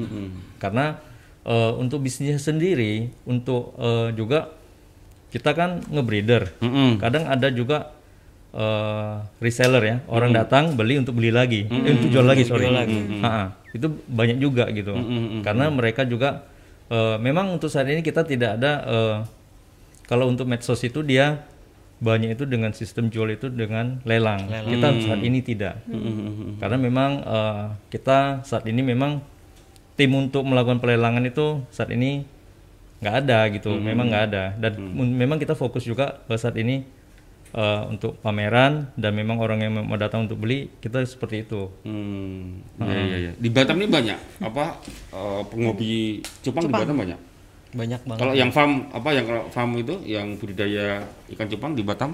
Karena 0.63 1.10
eh, 1.51 1.73
untuk 1.75 2.07
bisnisnya 2.07 2.39
sendiri, 2.39 3.11
untuk 3.27 3.75
eh, 3.75 4.15
juga 4.15 4.55
kita 5.35 5.51
kan 5.59 5.83
ngebreeder. 5.91 6.59
Mm-mm. 6.63 7.03
Kadang 7.03 7.27
ada 7.27 7.51
juga 7.51 7.91
eh, 8.55 9.15
reseller 9.43 9.83
ya, 9.83 9.97
orang 10.07 10.31
datang 10.31 10.79
beli 10.79 11.03
untuk 11.03 11.19
beli 11.19 11.35
lagi, 11.35 11.67
eh, 11.67 11.95
untuk 11.99 12.11
jual 12.15 12.27
lagi 12.27 12.47
sorry. 12.47 12.71
Ha-ha. 12.71 13.59
Itu 13.71 14.03
banyak 14.07 14.39
juga 14.43 14.67
gitu. 14.71 14.95
Karena 15.43 15.71
mereka 15.71 16.03
juga 16.07 16.47
eh, 16.91 17.17
memang 17.19 17.55
untuk 17.55 17.71
saat 17.71 17.87
ini 17.91 18.03
kita 18.03 18.27
tidak 18.27 18.59
ada 18.59 18.73
eh, 18.87 19.17
kalau 20.11 20.27
untuk 20.27 20.51
medsos 20.51 20.83
itu 20.83 21.07
dia 21.07 21.47
banyak 22.03 22.35
itu 22.35 22.49
dengan 22.49 22.75
sistem 22.75 23.13
jual 23.13 23.31
itu 23.31 23.47
dengan 23.47 24.03
lelang. 24.03 24.51
Kita 24.51 24.89
saat 25.07 25.23
ini 25.23 25.39
tidak. 25.47 25.87
Karena 26.59 26.75
memang 26.75 27.11
eh, 27.23 27.65
kita 27.95 28.43
saat 28.43 28.67
ini 28.67 28.83
memang 28.83 29.23
tim 30.01 30.13
untuk 30.17 30.49
melakukan 30.49 30.81
pelelangan 30.81 31.21
itu 31.23 31.61
saat 31.69 31.93
ini 31.93 32.25
nggak 33.05 33.15
ada 33.21 33.39
gitu. 33.53 33.77
Memang 33.77 34.09
nggak 34.09 34.25
ada. 34.33 34.45
Dan 34.57 34.81
mun- 34.81 35.13
memang 35.13 35.37
kita 35.37 35.53
fokus 35.53 35.85
juga 35.85 36.25
saat 36.33 36.57
ini 36.57 36.81
eh, 37.51 37.83
untuk 37.91 38.17
pameran 38.23 38.89
dan 38.97 39.13
memang 39.13 39.37
orang 39.37 39.61
yang 39.61 39.73
mau 39.85 39.99
datang 40.01 40.25
untuk 40.25 40.41
beli 40.41 40.73
kita 40.81 41.05
seperti 41.05 41.45
itu. 41.45 41.69
Hmm. 41.85 42.65
Iya 42.81 43.01
iya 43.05 43.17
iya. 43.19 43.33
Di 43.37 43.53
Batam 43.53 43.77
ini 43.77 43.91
banyak 43.91 44.19
apa 44.41 44.81
eh, 45.13 45.43
penghobi 45.45 46.25
cupang, 46.41 46.65
di 46.65 46.73
Batam 46.73 46.97
banyak. 46.97 47.21
banyak 47.71 48.01
banget 48.03 48.19
Kalau 48.19 48.35
yang 48.35 48.51
farm 48.51 48.91
apa 48.91 49.09
yang 49.15 49.27
kalau 49.31 49.47
farm 49.47 49.71
itu 49.77 49.95
yang 50.03 50.35
budidaya 50.35 51.07
ikan 51.31 51.47
cupang 51.47 51.77
di 51.77 51.83
Batam? 51.85 52.11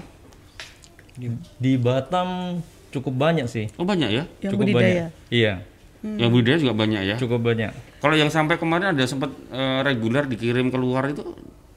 Di 1.57 1.73
Batam 1.77 2.61
cukup 2.89 3.13
banyak 3.13 3.45
sih. 3.45 3.65
Oh 3.77 3.85
banyak 3.85 4.09
ya. 4.11 4.23
Yang 4.41 4.51
cukup 4.53 4.65
budidaya. 4.69 4.85
banyak. 4.85 5.09
Iya, 5.33 5.53
Yang 6.15 6.29
budidaya 6.31 6.57
juga 6.57 6.73
banyak 6.73 7.01
ya. 7.03 7.15
cukup 7.17 7.41
banyak. 7.43 7.71
Kalau 7.97 8.15
yang 8.15 8.29
sampai 8.29 8.55
kemarin 8.55 8.91
ada 8.91 9.03
sempat 9.03 9.29
eh, 9.49 9.79
reguler 9.81 10.23
dikirim 10.23 10.67
keluar 10.67 11.05
itu 11.05 11.21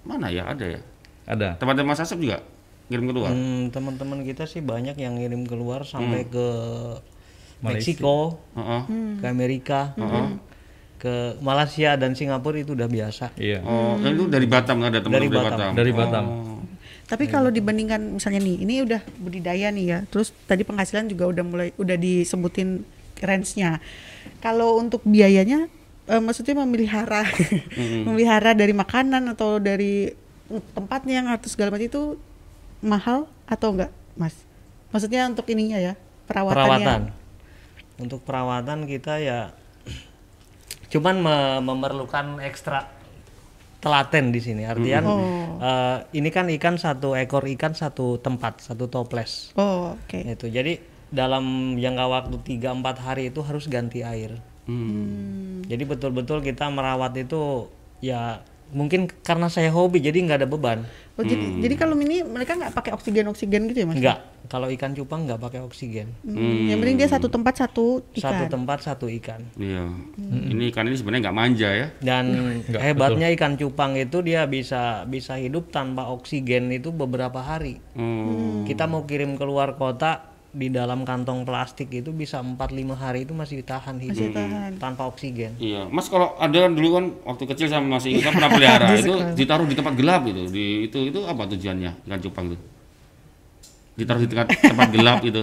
mana 0.02 0.28
ya 0.28 0.46
ada 0.46 0.64
ya? 0.68 0.80
Ada. 1.26 1.56
Tempatnya 1.56 1.82
Mas 1.82 1.98
Asep 1.98 2.16
juga 2.16 2.38
kirim 2.86 3.06
keluar. 3.06 3.30
Hmm, 3.30 3.68
teman-teman 3.68 4.22
kita 4.22 4.44
sih 4.44 4.58
banyak 4.58 4.94
yang 4.94 5.14
ngirim 5.14 5.42
keluar 5.44 5.82
sampai 5.82 6.24
Hmm. 6.24 6.30
ke 6.30 6.46
Meksiko 7.60 8.40
Heeh. 8.54 8.82
ke 9.20 9.26
Amerika 9.26 9.92
ke 10.96 11.14
Malaysia 11.40 11.96
dan 11.96 12.12
Singapura 12.12 12.56
itu 12.56 12.72
udah 12.72 12.84
biasa 12.84 13.32
Iya. 13.34 13.60
Oh, 13.62 13.96
yang 13.98 14.16
itu 14.16 14.24
dari 14.26 14.44
Batam 14.44 14.80
ada 14.80 15.00
teman 15.00 15.16
dari, 15.16 15.26
Dari 15.26 15.32
Batam. 15.32 15.48
Batam. 15.50 15.70
Dari 15.72 15.92
Batam. 15.92 16.24
Oh. 16.26 16.60
Tapi 17.04 17.24
kalau 17.26 17.50
dibandingkan 17.50 17.98
misalnya 18.14 18.38
nih, 18.38 18.56
ini 18.60 18.74
udah 18.80 19.00
budidaya 19.18 19.68
nih 19.68 19.84
ya. 19.84 19.98
Terus 20.06 20.30
tadi 20.44 20.62
penghasilan 20.62 21.08
juga 21.08 21.26
udah 21.26 21.42
mulai 21.42 21.68
udah 21.74 21.96
disebutin 21.96 22.86
range-nya. 23.18 23.82
Kalau 24.38 24.76
untuk 24.76 25.00
biayanya 25.02 25.68
eh, 26.06 26.18
maksudnya 26.18 26.56
memelihara 26.56 27.24
memelihara 28.06 28.52
dari 28.52 28.72
makanan 28.72 29.30
atau 29.30 29.56
dari 29.56 30.10
tempatnya 30.72 31.14
yang 31.20 31.28
atau 31.28 31.46
segala 31.46 31.70
macam 31.70 31.86
itu 31.86 32.02
mahal 32.80 33.18
atau 33.44 33.70
enggak, 33.70 33.90
Mas? 34.14 34.34
Maksudnya 34.90 35.24
untuk 35.24 35.46
ininya 35.46 35.78
ya, 35.78 35.94
perawatannya. 36.24 36.64
perawatan 36.66 37.00
untuk 37.96 38.24
perawatan 38.24 38.84
kita 38.84 39.20
ya 39.20 39.52
cuman 40.88 41.16
me- 41.16 41.60
memerlukan 41.62 42.40
ekstra 42.40 42.88
telaten 43.78 44.28
di 44.28 44.40
sini 44.40 44.64
artian 44.64 45.04
eh, 45.58 45.96
ini 46.12 46.28
kan 46.28 46.48
ikan 46.50 46.76
satu 46.76 47.14
ekor 47.14 47.46
ikan 47.46 47.72
satu 47.72 48.18
tempat 48.18 48.60
satu 48.60 48.88
toples 48.88 49.52
Oh, 49.54 49.94
oke. 49.94 50.18
itu 50.18 50.46
jadi 50.48 50.80
dalam 51.10 51.44
jangka 51.74 52.06
waktu 52.06 52.36
3-4 52.40 52.80
hari 52.98 53.22
itu 53.28 53.40
harus 53.40 53.66
ganti 53.66 54.00
air 54.00 54.38
Hmm. 54.64 55.64
jadi 55.64 55.82
betul-betul 55.84 56.40
kita 56.40 56.68
merawat 56.68 57.16
itu 57.16 57.66
ya 57.98 58.38
mungkin 58.70 59.10
karena 59.18 59.46
saya 59.46 59.66
hobi 59.68 59.98
jadi 59.98 60.14
nggak 60.16 60.38
ada 60.38 60.48
beban 60.48 60.86
Oh, 61.12 61.22
jadi 61.22 61.42
jadi 61.60 61.74
kalau 61.76 61.98
ini 61.98 62.22
mereka 62.22 62.54
nggak 62.54 62.72
pakai 62.72 62.94
oksigen-oksigen 62.94 63.68
gitu 63.68 63.76
ya, 63.76 63.84
Mas? 63.84 63.98
nggak 63.98 64.18
kalau 64.46 64.70
ikan 64.70 64.94
cupang 64.94 65.26
nggak 65.26 65.36
pakai 65.38 65.60
oksigen 65.60 66.08
Hmm, 66.22 66.64
Yang 66.64 66.78
penting 66.78 66.96
dia 66.96 67.08
satu 67.10 67.28
tempat 67.28 67.54
satu 67.58 68.00
satu 68.10 68.40
ikan. 68.40 68.48
tempat 68.48 68.78
satu 68.80 69.06
ikan 69.12 69.40
Iya. 69.52 69.84
Ini 70.46 70.70
ikan 70.70 70.86
ini 70.86 70.94
sebenarnya 70.94 71.28
nggak 71.28 71.36
manja 71.36 71.68
ya. 71.68 71.86
dan 71.98 72.24
hebatnya 72.86 73.28
ikan 73.32 73.52
cupang 73.54 73.98
itu 73.98 74.22
dia 74.22 74.46
bisa 74.46 75.02
bisa 75.04 75.34
hidup 75.34 75.68
tanpa 75.68 76.08
oksigen 76.08 76.70
itu 76.70 76.88
beberapa 76.88 77.36
hari 77.38 77.82
Hmm. 77.92 78.64
kita 78.64 78.86
mau 78.86 79.02
kirim 79.02 79.34
keluar 79.34 79.74
kota 79.74 80.29
di 80.50 80.66
dalam 80.66 81.06
kantong 81.06 81.46
plastik 81.46 81.94
itu 81.94 82.10
bisa 82.10 82.42
4-5 82.42 82.58
hari 82.92 83.22
itu 83.22 83.30
masih 83.30 83.62
tahan 83.62 84.02
hidup 84.02 84.18
Masih 84.18 84.34
tahan. 84.34 84.70
tanpa 84.82 85.06
oksigen 85.06 85.54
Iya, 85.56 85.86
Mas 85.86 86.10
kalau 86.10 86.34
ada 86.36 86.66
kan 86.66 86.74
dulu 86.74 86.88
kan 86.98 87.04
waktu 87.22 87.44
kecil 87.46 87.66
sama 87.70 87.96
masih 87.96 88.18
ingat 88.18 88.34
pernah 88.34 88.50
pelihara 88.50 88.86
itu 88.98 89.14
ditaruh 89.38 89.64
di 89.64 89.78
tempat 89.78 89.94
gelap 89.94 90.26
itu. 90.26 90.42
Di 90.50 90.64
itu 90.90 90.98
itu 91.06 91.20
apa 91.22 91.46
tujuannya 91.46 92.02
ikan 92.02 92.18
cupang 92.18 92.44
itu? 92.50 92.58
Ditaruh 93.94 94.20
di 94.20 94.28
tempat, 94.28 94.46
tempat 94.50 94.88
gelap 94.90 95.20
itu. 95.22 95.42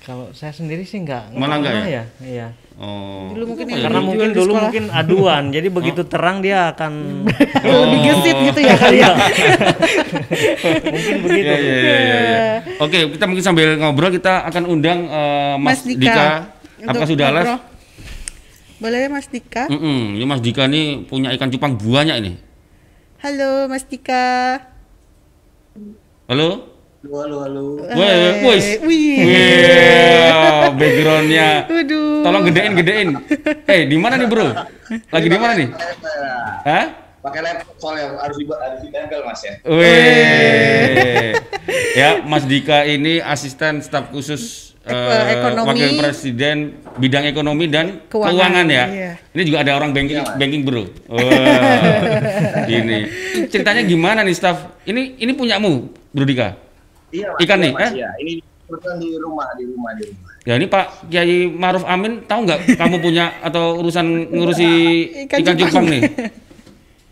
Kalau 0.00 0.32
saya 0.32 0.50
sendiri 0.50 0.82
sih 0.82 0.98
nggak 0.98 1.36
Malah 1.36 1.56
nggak 1.60 1.72
pernah 1.72 1.90
ya? 1.90 2.04
iya 2.20 2.48
Oh. 2.72 3.28
Dulu 3.36 3.52
mungkin 3.52 3.68
ya, 3.68 3.84
karena 3.84 4.00
mungkin 4.00 4.28
dulu 4.32 4.52
mungkin 4.56 4.84
aduan 4.88 5.52
jadi 5.52 5.68
begitu 5.68 6.08
terang 6.08 6.40
dia 6.40 6.72
akan 6.72 7.22
Lebih 7.84 7.98
gesit 8.00 8.36
gitu 8.48 8.60
ya 8.64 8.74
kali 8.74 8.98
ya. 8.98 9.12
mungkin 10.96 11.16
begitu 11.20 11.52
Iya, 11.52 11.60
iya, 11.60 11.76
iya, 11.76 11.94
iya, 12.00 12.18
iya. 12.18 12.38
Oke, 12.80 13.12
kita 13.12 13.24
mungkin 13.28 13.44
sambil 13.44 13.76
ngobrol 13.76 14.08
kita 14.08 14.48
akan 14.48 14.64
undang 14.64 15.04
eh, 15.04 15.54
Mas, 15.60 15.84
Mas 15.84 15.94
Dika. 15.94 16.00
Dika. 16.00 16.26
Apakah 16.82 17.06
sudah 17.06 17.28
les? 17.28 17.48
Boleh 18.80 18.98
ya 18.98 19.08
Mas 19.12 19.28
Dika? 19.28 19.68
Mm-mm, 19.68 20.16
ini 20.16 20.24
Mas 20.24 20.40
Dika 20.40 20.64
nih 20.64 21.04
punya 21.04 21.28
ikan 21.36 21.52
cupang 21.52 21.76
banyak 21.76 22.16
ini. 22.18 22.32
Halo 23.20 23.68
Mas 23.68 23.84
Dika. 23.84 24.58
Halo? 26.26 26.71
Halo, 27.02 27.18
halo, 27.18 27.36
halo. 27.42 27.64
Wih, 27.98 28.46
wih. 28.46 28.62
Wih. 28.86 29.18
Wih, 29.26 30.66
backgroundnya. 30.78 31.66
Waduh. 31.66 32.22
Tolong 32.22 32.42
gedein, 32.46 32.72
gedein. 32.78 33.08
Eh, 33.66 33.90
di 33.90 33.98
mana 33.98 34.14
nih 34.14 34.30
bro? 34.30 34.46
Lagi 35.10 35.26
di 35.26 35.34
mana 35.34 35.58
nih? 35.58 35.68
Hah? 36.62 36.84
Pakai 37.18 37.42
laptop 37.42 37.74
soalnya 37.82 38.22
harus 38.22 38.38
di 38.38 38.46
harus 38.46 38.78
ditempel 38.86 39.18
mas 39.26 39.42
ya. 39.42 39.54
Wih. 39.66 41.34
ya, 41.98 42.08
Mas 42.22 42.46
Dika 42.46 42.86
ini 42.86 43.18
asisten 43.18 43.82
staf 43.82 44.14
khusus 44.14 44.70
eh, 44.86 45.42
ekonomi. 45.42 45.66
wakil 45.74 45.90
presiden 45.98 46.78
bidang 47.02 47.26
ekonomi 47.26 47.66
dan 47.66 47.98
Keuangan, 48.06 48.30
keuangan, 48.30 48.66
ya. 48.70 48.84
iya. 48.86 49.12
Ini 49.34 49.42
juga 49.42 49.66
ada 49.66 49.74
orang 49.74 49.90
banking, 49.90 50.22
banking 50.38 50.62
bro. 50.62 50.86
Wah, 51.10 52.62
ini 52.70 53.10
ceritanya 53.50 53.82
gimana 53.82 54.22
nih 54.22 54.38
staf? 54.38 54.78
Ini 54.86 55.18
ini 55.18 55.34
punyamu, 55.34 55.90
Bro 56.14 56.26
Dika? 56.30 56.70
Iya 57.12 57.28
Ikan 57.38 57.58
iya, 57.60 57.64
nih, 57.68 57.72
mas, 57.72 57.82
eh? 57.84 57.90
Iya, 58.00 58.10
ini 58.18 58.32
kebetulan 58.64 58.96
di 58.98 59.08
rumah, 59.20 59.48
di 59.54 59.64
rumah, 59.68 59.90
di 59.94 60.04
rumah. 60.08 60.30
Ya 60.42 60.54
ini 60.58 60.66
Pak 60.66 61.06
Kiai 61.06 61.46
Maruf 61.46 61.84
Amin 61.84 62.24
tahu 62.24 62.48
nggak 62.48 62.60
kamu 62.80 62.96
punya 62.98 63.36
atau 63.40 63.78
urusan 63.78 64.06
ngurusi 64.32 64.70
Ikan 65.28 65.38
ikan, 65.44 65.54
cupang. 65.60 65.84
nih? 65.86 66.02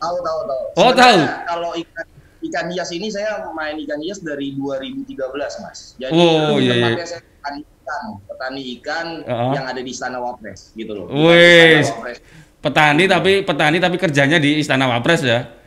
Tahu, 0.00 0.16
tahu, 0.18 0.38
tahu. 0.48 0.62
Oh, 0.74 0.90
Sebenarnya 0.90 0.96
tahu. 0.96 1.46
Kalau 1.46 1.70
ikan 1.76 2.06
ikan 2.40 2.66
hias 2.72 2.90
ini 2.90 3.06
saya 3.12 3.44
main 3.52 3.76
ikan 3.76 4.00
hias 4.00 4.24
dari 4.24 4.56
2013 4.56 5.14
mas. 5.60 5.92
Jadi 6.00 6.10
Oh, 6.16 6.56
iya, 6.56 6.74
iya. 6.74 7.04
saya 7.04 7.20
petani 7.20 7.60
ikan, 7.62 8.02
petani 8.24 8.60
ikan 8.80 9.06
Uh-uh. 9.22 9.52
yang 9.52 9.64
ada 9.68 9.80
di 9.84 9.90
Istana 9.92 10.18
Wapres 10.18 10.72
gitu 10.72 10.92
loh. 10.96 11.06
Wih. 11.12 11.84
Istana 11.84 12.00
Wapres. 12.00 12.18
Petani 12.60 13.04
tapi 13.04 13.32
petani 13.40 13.76
tapi 13.76 13.96
kerjanya 13.96 14.40
di 14.40 14.58
Istana 14.58 14.88
Wapres 14.88 15.20
ya. 15.20 15.59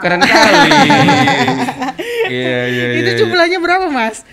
Keren 0.00 0.20
kali. 0.20 0.70
Iya 2.30 2.60
iya 2.74 2.86
iya. 2.94 3.00
Itu 3.00 3.10
jumlahnya 3.24 3.58
berapa 3.60 3.86
Mas? 3.88 4.24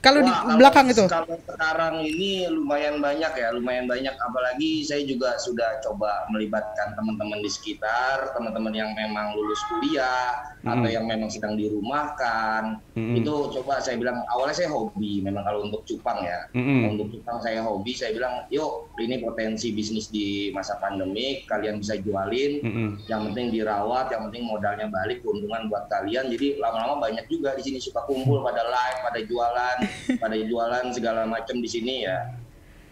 Kalau 0.00 0.24
di 0.24 0.32
belakang 0.56 0.88
itu. 0.88 1.04
Kalau 1.04 1.36
sekarang 1.44 2.00
ini 2.00 2.48
lumayan 2.48 3.04
banyak 3.04 3.32
ya, 3.36 3.52
lumayan 3.52 3.84
banyak. 3.84 4.16
Apalagi 4.16 4.80
saya 4.80 5.04
juga 5.04 5.36
sudah 5.36 5.76
coba 5.84 6.24
melibatkan 6.32 6.96
teman-teman 6.96 7.44
di 7.44 7.50
sekitar, 7.52 8.32
teman-teman 8.32 8.72
yang 8.72 8.90
memang 8.96 9.36
lulus 9.36 9.60
kuliah 9.68 10.56
atau 10.64 10.88
yang 10.88 11.04
memang 11.04 11.28
sedang 11.28 11.56
dirumahkan. 11.56 12.80
Mm-mm. 12.96 13.20
Itu 13.20 13.52
coba 13.60 13.80
saya 13.80 14.00
bilang 14.00 14.24
awalnya 14.32 14.56
saya 14.56 14.72
hobi, 14.72 15.20
memang 15.20 15.44
kalau 15.44 15.68
untuk 15.68 15.84
cupang 15.84 16.24
ya. 16.24 16.48
Kalau 16.52 16.96
Untuk 16.96 17.08
cupang 17.16 17.38
saya 17.40 17.60
hobi, 17.64 17.92
saya 17.92 18.16
bilang, 18.16 18.44
yuk 18.48 18.88
ini 19.00 19.20
potensi 19.20 19.72
bisnis 19.72 20.08
di 20.08 20.52
masa 20.52 20.80
pandemi, 20.80 21.44
kalian 21.44 21.80
bisa 21.80 22.00
jualin. 22.00 22.60
Mm-mm. 22.64 22.88
Yang 23.04 23.20
penting 23.32 23.46
dirawat, 23.52 24.08
yang 24.12 24.28
penting 24.28 24.44
modalnya 24.48 24.86
balik, 24.88 25.20
keuntungan 25.20 25.68
buat 25.68 25.88
kalian. 25.92 26.32
Jadi 26.32 26.56
lama-lama 26.56 27.04
banyak 27.04 27.28
juga 27.28 27.52
di 27.56 27.62
sini 27.64 27.78
suka 27.80 28.04
kumpul 28.08 28.40
pada 28.44 28.64
live, 28.64 28.98
pada 29.04 29.20
jualan, 29.24 29.76
pada 30.22 30.36
jualan 30.36 30.84
segala 30.94 31.26
macam 31.26 31.58
di 31.58 31.68
sini 31.68 32.06
ya. 32.06 32.18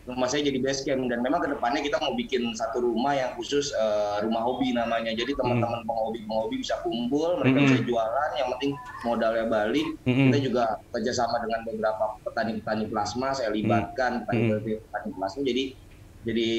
Rumah 0.09 0.25
saya 0.25 0.41
jadi 0.49 0.57
base 0.65 0.89
camp 0.89 1.05
dan 1.13 1.21
memang 1.21 1.45
ke 1.45 1.53
depannya 1.53 1.85
kita 1.85 2.01
mau 2.01 2.17
bikin 2.17 2.57
satu 2.57 2.81
rumah 2.81 3.13
yang 3.13 3.37
khusus 3.37 3.77
eh, 3.77 4.25
rumah 4.25 4.41
hobi 4.41 4.73
namanya. 4.73 5.13
Jadi 5.13 5.37
teman-teman 5.37 5.85
penghobi-penghobi 5.85 6.65
bisa 6.65 6.81
kumpul, 6.81 7.37
mereka 7.37 7.61
Mm-mm. 7.61 7.69
bisa 7.69 7.79
jualan. 7.85 8.31
Yang 8.41 8.49
penting 8.57 8.73
modalnya 9.05 9.45
balik. 9.53 9.89
Mm-mm. 10.09 10.33
Kita 10.33 10.39
juga 10.49 10.63
kerjasama 10.97 11.45
dengan 11.45 11.61
beberapa 11.69 12.05
petani-petani 12.25 12.89
plasma. 12.89 13.37
Saya 13.37 13.53
libatkan 13.53 14.25
petani-petani 14.25 15.11
plasma. 15.13 15.41
Jadi 15.45 15.65
jadi 16.25 16.51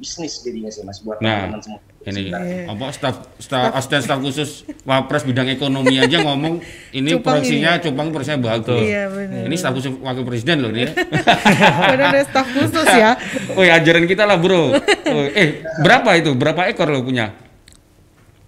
bisnis 0.00 0.40
jadinya 0.40 0.72
sih 0.72 0.82
mas 0.82 1.04
buat 1.04 1.20
Nah, 1.20 1.44
teman-teman 1.44 1.60
semua. 1.60 1.80
Ini 2.02 2.34
Iya. 2.34 2.66
apa 2.66 2.90
staf 2.90 3.30
staf 3.38 3.78
asisten 3.78 4.02
staf 4.02 4.18
khusus 4.18 4.66
Wapres 4.82 5.22
bidang 5.22 5.46
ekonomi 5.46 5.96
aja 5.96 6.18
ngomong 6.20 6.58
ini 6.90 7.14
Cupang 7.14 7.38
proyeksinya 7.38 7.78
cupang 7.78 8.10
proyeksinya 8.10 8.42
bagus. 8.42 8.82
Iya, 8.82 9.06
benar. 9.06 9.46
Ini 9.46 9.54
staf 9.54 9.72
khusus 9.72 9.94
wakil 9.98 10.26
presiden 10.26 10.56
loh 10.60 10.70
ini. 10.70 10.82
ya. 10.82 10.90
Ada 11.94 12.26
staf 12.26 12.46
khusus 12.50 12.86
ya. 12.90 13.14
Oh 13.54 13.62
ajaran 13.62 14.04
kita 14.04 14.26
lah 14.26 14.34
bro. 14.34 14.74
Oh, 14.74 15.26
eh 15.30 15.62
berapa 15.78 16.10
itu? 16.18 16.34
Berapa 16.34 16.66
ekor 16.66 16.90
lo 16.90 17.06
punya? 17.06 17.30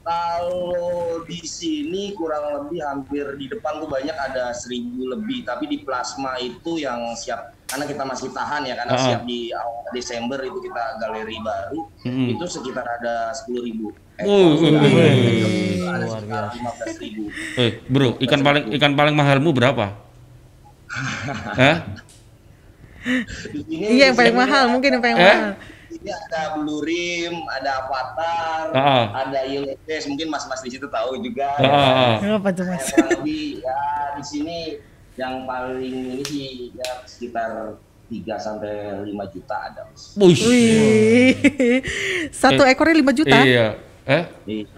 Kalau 0.02 0.93
di 1.24 1.40
sini 1.40 2.12
kurang 2.12 2.44
lebih 2.56 2.80
hampir 2.80 3.24
di 3.34 3.46
depan 3.46 3.76
tuh 3.76 3.86
banyak 3.86 4.12
ada 4.12 4.52
seribu 4.52 5.08
lebih, 5.08 5.42
tapi 5.42 5.64
di 5.64 5.80
plasma 5.80 6.36
itu 6.36 6.76
yang 6.76 7.12
siap 7.14 7.52
karena 7.64 7.84
kita 7.84 8.02
masih 8.02 8.28
tahan 8.30 8.62
ya 8.62 8.74
karena 8.74 8.92
Ah. 8.92 9.02
siap 9.02 9.22
di 9.24 9.50
awal 9.50 9.88
Desember 9.90 10.38
itu 10.38 10.58
kita 10.60 10.82
galeri 10.96 11.36
baru 11.38 11.80
Mm-mm. 12.02 12.28
itu 12.30 12.44
sekitar 12.46 12.84
ada 12.84 13.32
sepuluh 13.32 13.62
ribu. 13.62 13.86
Sudah 14.14 14.30
oh, 14.30 14.62
ada, 14.62 14.88
ada 15.90 16.06
sekitar 16.06 16.42
lima 16.52 16.70
belas 16.70 16.94
ribu. 16.98 17.24
Eh 17.56 17.70
bro 17.84 18.08
ikan 18.20 18.40
paling 18.40 18.64
ikan 18.78 18.92
paling 18.94 19.14
mahalmu 19.14 19.50
berapa? 19.50 19.86
Hah? 21.58 21.76
Iya 23.66 24.08
yang 24.08 24.16
paling 24.16 24.32
mahal, 24.32 24.64
mungkin 24.70 24.96
yang 24.96 25.02
paling 25.02 25.18
Eh? 25.18 25.24
mahal. 25.26 25.52
Ini 26.04 26.12
ada 26.12 26.60
Blue 26.60 26.84
Rim, 26.84 27.32
ada 27.48 27.80
Avatar, 27.80 28.64
Ah. 28.70 29.24
ada 29.24 29.40
Yellow 29.42 29.72
Face, 29.82 30.04
mungkin 30.04 30.28
mas-mas 30.28 30.60
di 30.60 30.68
situ 30.70 30.84
tahu 30.84 31.16
juga. 31.16 31.48
Ah, 31.56 31.64
ah, 31.64 31.92
ah. 32.20 32.36
Apa 32.36 32.52
tuh 32.52 32.68
mas? 32.68 32.92
Ya, 32.92 33.08
lebih 33.08 33.64
ya 33.64 33.80
di 34.12 34.20
sini 34.22 34.58
yang 35.16 35.48
paling 35.48 35.80
ini 36.12 36.22
sih 36.22 36.48
ya 36.76 37.00
sekitar 37.02 37.80
3 38.04 38.36
sampai 38.36 38.72
5 39.00 39.24
juta 39.32 39.56
ada 39.64 39.88
mas. 39.88 40.12
Wih, 40.12 41.40
satu 42.44 42.68
ekornya 42.68 43.00
5 43.00 43.12
juta. 43.16 43.38
Iya. 43.40 43.66
Eh 44.04 44.24
Iya. 44.44 44.68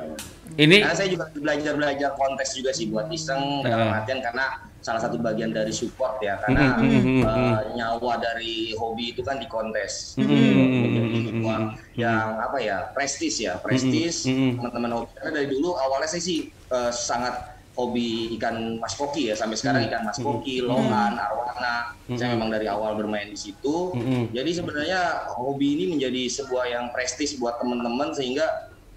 ini 0.57 0.79
Karena 0.79 0.95
saya 0.95 1.11
juga 1.11 1.27
belajar 1.35 1.75
belajar 1.75 2.11
kontes 2.15 2.55
juga 2.55 2.71
sih 2.71 2.87
buat 2.87 3.11
iseng 3.11 3.67
dalam 3.67 3.91
Ah. 3.91 3.99
artian 3.99 4.23
karena 4.23 4.63
salah 4.87 5.03
satu 5.03 5.19
bagian 5.19 5.51
dari 5.51 5.75
support 5.75 6.23
ya 6.23 6.39
karena 6.39 6.79
Mhm, 6.79 6.87
mhm, 6.95 7.27
eh, 7.27 7.61
nyawa 7.75 8.23
dari 8.23 8.71
hobi 8.79 9.11
itu 9.11 9.27
kan 9.27 9.43
di 9.43 9.51
kontes 9.51 10.15
Mhm, 10.15 10.31
Menjadi 10.79 11.11
mhm, 11.11 11.27
sebuah 11.27 11.59
yang 11.99 12.39
apa 12.39 12.59
ya 12.63 12.87
prestis 12.95 13.43
ya 13.43 13.59
prestis 13.59 14.31
Mhm. 14.31 14.63
teman-teman 14.63 14.91
hobi. 14.95 15.11
Karena 15.19 15.33
dari 15.35 15.49
dulu 15.51 15.75
awalnya 15.75 16.07
saya 16.07 16.23
sih 16.23 16.47
eh, 16.47 16.93
sangat 16.95 17.35
hobi 17.75 18.33
ikan 18.39 18.79
mas 18.79 18.95
koki 18.95 19.29
ya 19.29 19.35
sampai 19.35 19.59
sekarang 19.59 19.85
ikan 19.85 20.07
mas 20.07 20.17
koki 20.17 20.63
lohan 20.63 21.19
arwana. 21.19 21.77
Saya 22.15 22.33
memang 22.33 22.49
dari 22.49 22.71
awal 22.71 22.95
bermain 22.95 23.27
di 23.27 23.35
situ. 23.37 23.91
Jadi 24.31 24.51
sebenarnya 24.55 25.01
hobi 25.35 25.75
ini 25.75 25.85
menjadi 25.93 26.31
sebuah 26.31 26.65
yang 26.71 26.85
prestis 26.95 27.35
buat 27.37 27.59
teman-teman 27.59 28.15
sehingga 28.15 28.47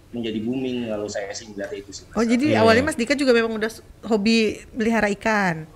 menjadi 0.10 0.41
booming 0.41 0.89
kalau 0.89 1.06
saya 1.06 1.30
sih 1.34 1.49
melihat 1.49 1.69
itu 1.75 1.91
sih. 1.93 2.06
Oh 2.13 2.25
jadi 2.25 2.58
Iya. 2.58 2.62
awalnya 2.62 2.82
Mas 2.84 2.97
Dika 2.97 3.13
juga 3.13 3.30
memang 3.30 3.58
udah 3.58 3.69
hobi 4.06 4.58
melihara 4.73 5.10
ikan. 5.13 5.69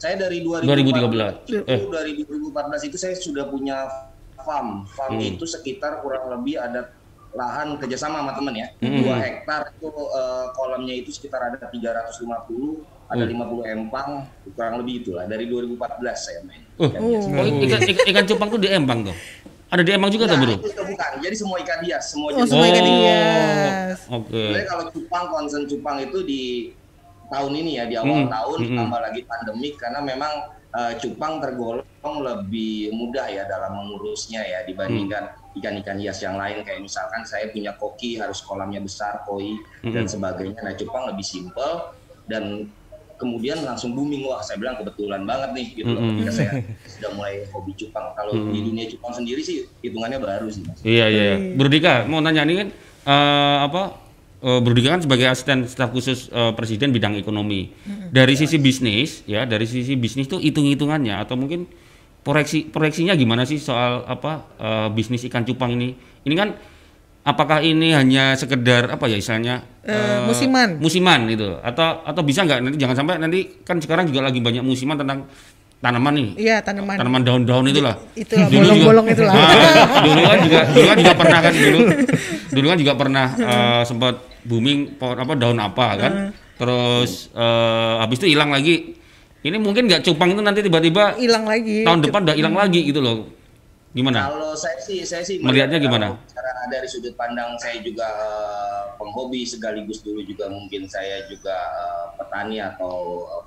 Saya 0.00 0.16
dari 0.18 0.40
2013. 0.40 0.64
2013 0.64 1.34
itu, 1.44 1.60
Eh. 1.62 1.80
dari 1.86 2.10
2014 2.16 2.82
itu 2.82 2.96
saya 2.96 3.12
sudah 3.12 3.44
punya 3.46 3.84
farm. 4.40 4.88
Farm 4.88 5.14
Hmm. 5.14 5.28
itu 5.30 5.44
sekitar 5.44 6.00
kurang 6.00 6.32
lebih 6.32 6.56
ada 6.56 6.88
lahan 7.30 7.76
kerjasama 7.76 8.24
sama 8.24 8.32
teman 8.32 8.54
ya. 8.56 8.66
Hmm. 8.80 8.96
2 8.98 9.14
hektar 9.14 9.60
itu 9.70 9.86
eh, 9.86 10.46
kolamnya 10.50 10.94
itu 10.96 11.10
sekitar 11.12 11.40
ada 11.44 11.60
350, 11.62 12.80
ada 13.06 13.22
Hmm. 13.22 13.30
50 13.30 13.62
empang, 13.62 14.10
kurang 14.50 14.80
lebih 14.80 15.04
itulah 15.04 15.28
dari 15.28 15.44
2014 15.44 16.18
saya 16.18 16.40
main. 16.42 16.64
Oh, 16.74 16.88
Ikan 16.88 17.00
Oh. 17.04 17.20
oh, 17.20 17.46
ikan, 17.60 17.80
ikan, 17.84 18.04
ikan 18.08 18.24
cupang 18.24 18.48
tuh 18.48 18.58
di 18.58 18.68
Empang 18.68 19.04
tuh. 19.04 19.16
Ada 19.68 19.82
di 19.84 19.90
Empang 19.92 20.10
juga 20.10 20.24
tuh 20.26 20.34
Nah, 20.34 20.42
bro. 20.42 20.54
itu, 20.56 20.66
itu 20.66 20.82
bukan. 20.82 21.10
Jadi 21.20 21.36
semua 21.36 21.56
ikan 21.60 21.78
hias, 21.84 22.04
semua 22.08 22.26
Oh, 22.26 22.34
jenis 22.34 22.48
semua 22.50 22.66
ikan 22.66 22.82
Oh, 22.82 22.90
hias. 22.90 23.98
Oke. 24.10 24.32
Sebenarnya 24.40 24.66
kalau 24.66 24.84
cupang, 24.90 25.24
concern 25.28 25.64
cupang 25.68 25.96
itu 26.00 26.18
di 26.24 26.42
tahun 27.30 27.52
ini 27.56 27.70
ya, 27.78 27.84
di 27.86 27.94
awal 27.94 28.26
Hmm, 28.26 28.28
tahun, 28.28 28.58
hmm. 28.58 28.66
ditambah 28.68 29.00
lagi 29.00 29.20
pandemik, 29.24 29.74
karena 29.78 30.00
memang 30.02 30.34
eh, 30.70 30.92
cupang 31.02 31.42
tergolong 31.42 31.82
lebih 32.22 32.94
mudah 32.94 33.26
ya 33.26 33.42
dalam 33.42 33.74
mengurusnya 33.74 34.38
ya 34.42 34.62
dibandingkan 34.62 35.26
Hmm. 35.26 35.58
ikan-ikan 35.58 35.98
hias 35.98 36.22
yang 36.22 36.38
lain. 36.38 36.62
Kayak 36.62 36.78
misalkan 36.80 37.26
saya 37.26 37.50
punya 37.50 37.74
koki, 37.74 38.14
harus 38.14 38.38
kolamnya 38.42 38.78
besar, 38.78 39.18
koi, 39.26 39.50
dan 39.82 40.06
Hmm. 40.06 40.10
sebagainya. 40.10 40.62
Nah 40.62 40.74
cupang 40.74 41.10
lebih 41.10 41.26
simpel 41.26 41.90
dan 42.26 42.70
kemudian 43.18 43.60
langsung 43.60 43.92
booming 43.92 44.24
wah 44.24 44.40
saya 44.40 44.56
bilang 44.56 44.78
kebetulan 44.78 45.28
banget 45.28 45.50
nih 45.52 45.66
gitu 45.76 45.92
loh 45.92 46.00
Mm-mm. 46.00 46.24
ketika 46.24 46.32
saya 46.32 46.50
sudah 46.88 47.10
mulai 47.12 47.44
hobi 47.52 47.76
cupang 47.76 48.16
kalau 48.16 48.32
di 48.48 48.64
dunia 48.64 48.88
cupang 48.88 49.12
sendiri 49.12 49.44
sih 49.44 49.68
hitungannya 49.84 50.16
baru 50.16 50.48
sih 50.48 50.64
mas 50.64 50.80
Iya 50.80 51.04
iya. 51.04 51.22
iya. 51.28 51.36
Bro 51.52 51.68
Dika 51.68 52.08
mau 52.08 52.24
nanya 52.24 52.48
ini 52.48 52.54
kan 52.56 52.68
eh, 53.04 53.58
apa? 53.60 53.99
Eh, 54.40 54.58
Bro 54.58 54.72
Dika 54.72 54.90
kan 54.90 55.00
sebagai 55.00 55.26
asisten 55.26 55.64
staf 55.64 55.90
khusus 55.90 56.28
eh, 56.28 56.52
presiden 56.52 56.90
bidang 56.90 57.14
ekonomi. 57.14 57.70
Dari 58.08 58.34
sisi 58.34 58.56
bisnis 58.56 59.22
ya, 59.24 59.44
dari 59.44 59.64
sisi 59.64 59.94
bisnis 59.94 60.26
tuh 60.26 60.38
hitung-hitungannya 60.38 61.16
atau 61.16 61.34
mungkin 61.34 61.68
proyeksi 62.20 62.68
proyeksinya 62.68 63.14
gimana 63.14 63.42
sih 63.42 63.56
soal 63.56 64.04
apa 64.04 64.32
eh, 64.56 64.88
bisnis 64.90 65.24
ikan 65.24 65.42
cupang 65.42 65.72
ini? 65.72 65.92
Ini 66.20 66.34
kan 66.34 66.48
apakah 67.22 67.60
ini 67.60 67.92
hanya 67.92 68.32
sekedar 68.32 68.88
apa 68.90 69.04
ya 69.04 69.14
istilahnya 69.14 69.60
Eh, 69.80 70.20
musiman. 70.22 70.76
musiman 70.76 71.24
itu 71.26 71.56
atau 71.58 72.04
atau 72.04 72.20
bisa 72.20 72.44
nggak 72.44 72.60
nanti 72.60 72.76
jangan 72.76 72.96
sampai 72.96 73.16
nanti 73.16 73.60
kan 73.60 73.76
sekarang 73.76 74.04
juga 74.04 74.20
lagi 74.22 74.36
banyak 74.38 74.60
musiman 74.60 74.92
tentang 74.94 75.24
tanaman 75.78 76.12
nih 76.12 76.28
Iya 76.36 76.56
tanaman. 76.60 76.96
tanaman 76.96 77.20
daun-daun 77.22 77.64
itulah. 77.66 77.96
Juga- 78.12 78.44
bolong-bolong 78.52 79.06
itulah. 79.08 79.32
Ah, 79.32 80.00
dulu 80.06 80.20
kan 80.22 80.38
juga 80.42 80.60
dulu 80.68 80.84
kan 80.86 80.96
juga 80.98 81.14
pernah 81.16 81.38
kan 81.40 81.54
dulu. 81.54 81.78
Dulu 82.52 82.66
kan 82.66 82.78
juga 82.78 82.92
pernah 82.94 83.26
eh, 83.32 83.82
sempat 83.84 84.14
booming 84.50 84.98
pohon 84.98 85.14
apa 85.16 85.32
daun 85.38 85.58
apa 85.62 85.86
kan. 85.96 86.12
Terus 86.58 87.30
eh, 87.32 87.94
habis 88.02 88.18
itu 88.18 88.34
hilang 88.34 88.50
lagi. 88.50 88.98
Ini 89.40 89.56
mungkin 89.56 89.88
nggak 89.88 90.04
cupang 90.04 90.36
itu 90.36 90.42
nanti 90.44 90.60
tiba-tiba 90.60 91.16
Hilang 91.16 91.48
lagi. 91.48 91.80
tahun 91.80 92.04
depan 92.04 92.20
udah 92.28 92.36
hilang 92.36 92.52
lagi 92.52 92.84
gitu 92.84 93.00
loh. 93.00 93.24
Gimana? 93.90 94.28
Kalau 94.30 94.52
saya 94.54 94.76
sih, 94.78 95.02
saya 95.02 95.24
sih 95.24 95.40
Melihatnya 95.40 95.80
melihat 95.80 95.88
gimana? 95.88 96.06
Secara 96.28 96.50
dari 96.70 96.86
sudut 96.86 97.14
pandang 97.16 97.56
saya 97.56 97.80
juga 97.80 98.04
eh, 98.04 98.82
penghobi 99.00 99.42
sekaligus 99.42 100.04
dulu 100.04 100.20
juga 100.22 100.46
mungkin 100.46 100.84
saya 100.86 101.24
juga 101.24 101.56
eh, 101.56 102.06
petani 102.20 102.60
atau 102.60 102.94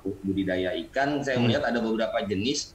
eh, 0.03 0.15
budidaya 0.25 0.73
ikan. 0.89 1.21
Saya 1.21 1.37
Hmm. 1.37 1.45
melihat 1.45 1.63
ada 1.69 1.77
beberapa 1.79 2.25
jenis 2.25 2.73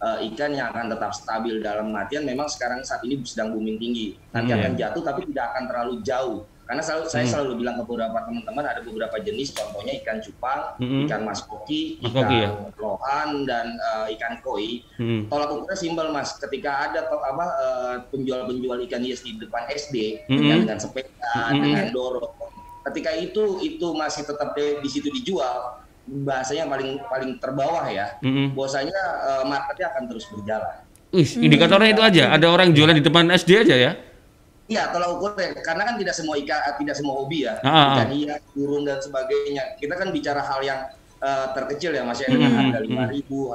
eh, 0.00 0.30
ikan 0.32 0.54
yang 0.54 0.70
akan 0.70 0.94
tetap 0.94 1.10
stabil 1.12 1.58
dalam 1.60 1.90
artian 1.92 2.22
memang 2.22 2.46
sekarang 2.46 2.80
saat 2.80 3.02
ini 3.02 3.18
sedang 3.26 3.50
booming 3.52 3.76
tinggi. 3.76 4.14
Nanti 4.30 4.54
Hmm. 4.54 4.58
akan 4.62 4.72
jatuh 4.78 5.02
tapi 5.02 5.20
tidak 5.28 5.44
akan 5.52 5.62
terlalu 5.68 5.94
jauh. 6.00 6.38
Karena 6.70 6.86
selalu, 6.86 7.10
saya 7.10 7.26
Hmm. 7.26 7.32
selalu 7.34 7.52
bilang 7.58 7.74
ke 7.74 7.84
beberapa 7.84 8.18
teman-teman 8.22 8.62
ada 8.62 8.78
beberapa 8.78 9.16
jenis 9.18 9.50
contohnya 9.50 9.90
ikan 9.98 10.22
cupang, 10.22 10.60
Hmm. 10.78 11.02
ikan 11.02 11.26
mas 11.26 11.42
koki, 11.42 11.98
Mas 11.98 12.14
ikan 12.14 12.22
koki 12.22 12.36
ya? 12.38 12.48
lohan 12.78 13.28
dan 13.42 13.66
eh, 13.74 14.14
ikan 14.14 14.38
koi 14.38 14.86
Hmm. 14.94 15.26
tolak 15.26 15.50
ukurnya 15.50 15.74
simpel 15.74 16.14
mas 16.14 16.38
ketika 16.38 16.70
ada 16.86 17.10
to, 17.10 17.18
apa 17.18 17.44
eh, 17.58 17.94
penjual-penjual 18.08 18.78
ikan 18.86 19.02
hias 19.02 19.26
di 19.26 19.34
depan 19.34 19.66
SD 19.66 20.22
Mm-mm. 20.30 20.46
yang 20.46 20.62
dengan 20.62 20.78
sepeda 20.78 21.10
Mm-mm. 21.50 21.58
dengan 21.58 21.86
dorong 21.90 22.38
ketika 22.86 23.10
itu 23.12 23.42
itu 23.60 23.86
masih 23.90 24.22
tetap 24.22 24.54
di, 24.54 24.78
di 24.78 24.88
situ 24.88 25.10
dijual 25.10 25.82
bahasanya 26.06 26.64
paling 26.64 27.02
paling 27.02 27.30
terbawah 27.36 27.90
ya 27.90 28.14
Mm-mm. 28.22 28.54
bahwasanya 28.54 28.94
eh, 29.26 29.44
marketnya 29.44 29.90
akan 29.90 30.02
terus 30.06 30.30
berjalan 30.30 30.86
Wih, 31.10 31.26
indikatornya 31.42 31.90
itu 31.90 32.02
aja. 32.06 32.24
Ada 32.30 32.46
orang 32.46 32.70
jualan 32.70 32.94
di 32.94 33.02
depan 33.02 33.34
SD 33.34 33.66
aja 33.66 33.74
ya. 33.74 33.92
Iya, 34.70 34.94
tolak 34.94 35.18
ukurnya 35.18 35.50
karena 35.66 35.82
kan 35.82 35.94
tidak 35.98 36.14
semua 36.14 36.38
ikan, 36.38 36.62
tidak 36.78 36.94
semua 36.94 37.14
hobi 37.18 37.42
ya, 37.42 37.58
Ah, 37.60 37.66
ah. 37.66 37.86
ikan 37.98 38.08
hias, 38.14 38.40
burung 38.54 38.86
dan 38.86 39.02
sebagainya. 39.02 39.74
Kita 39.82 39.98
kan 39.98 40.14
bicara 40.14 40.38
hal 40.46 40.62
yang 40.62 40.80
eh, 41.20 41.46
terkecil 41.52 41.90
ya 41.92 42.06
Mas 42.06 42.22
ya 42.22 42.30
dengan 42.30 42.48
harga 42.54 42.78
lima 42.80 43.04
ribu 43.10 43.52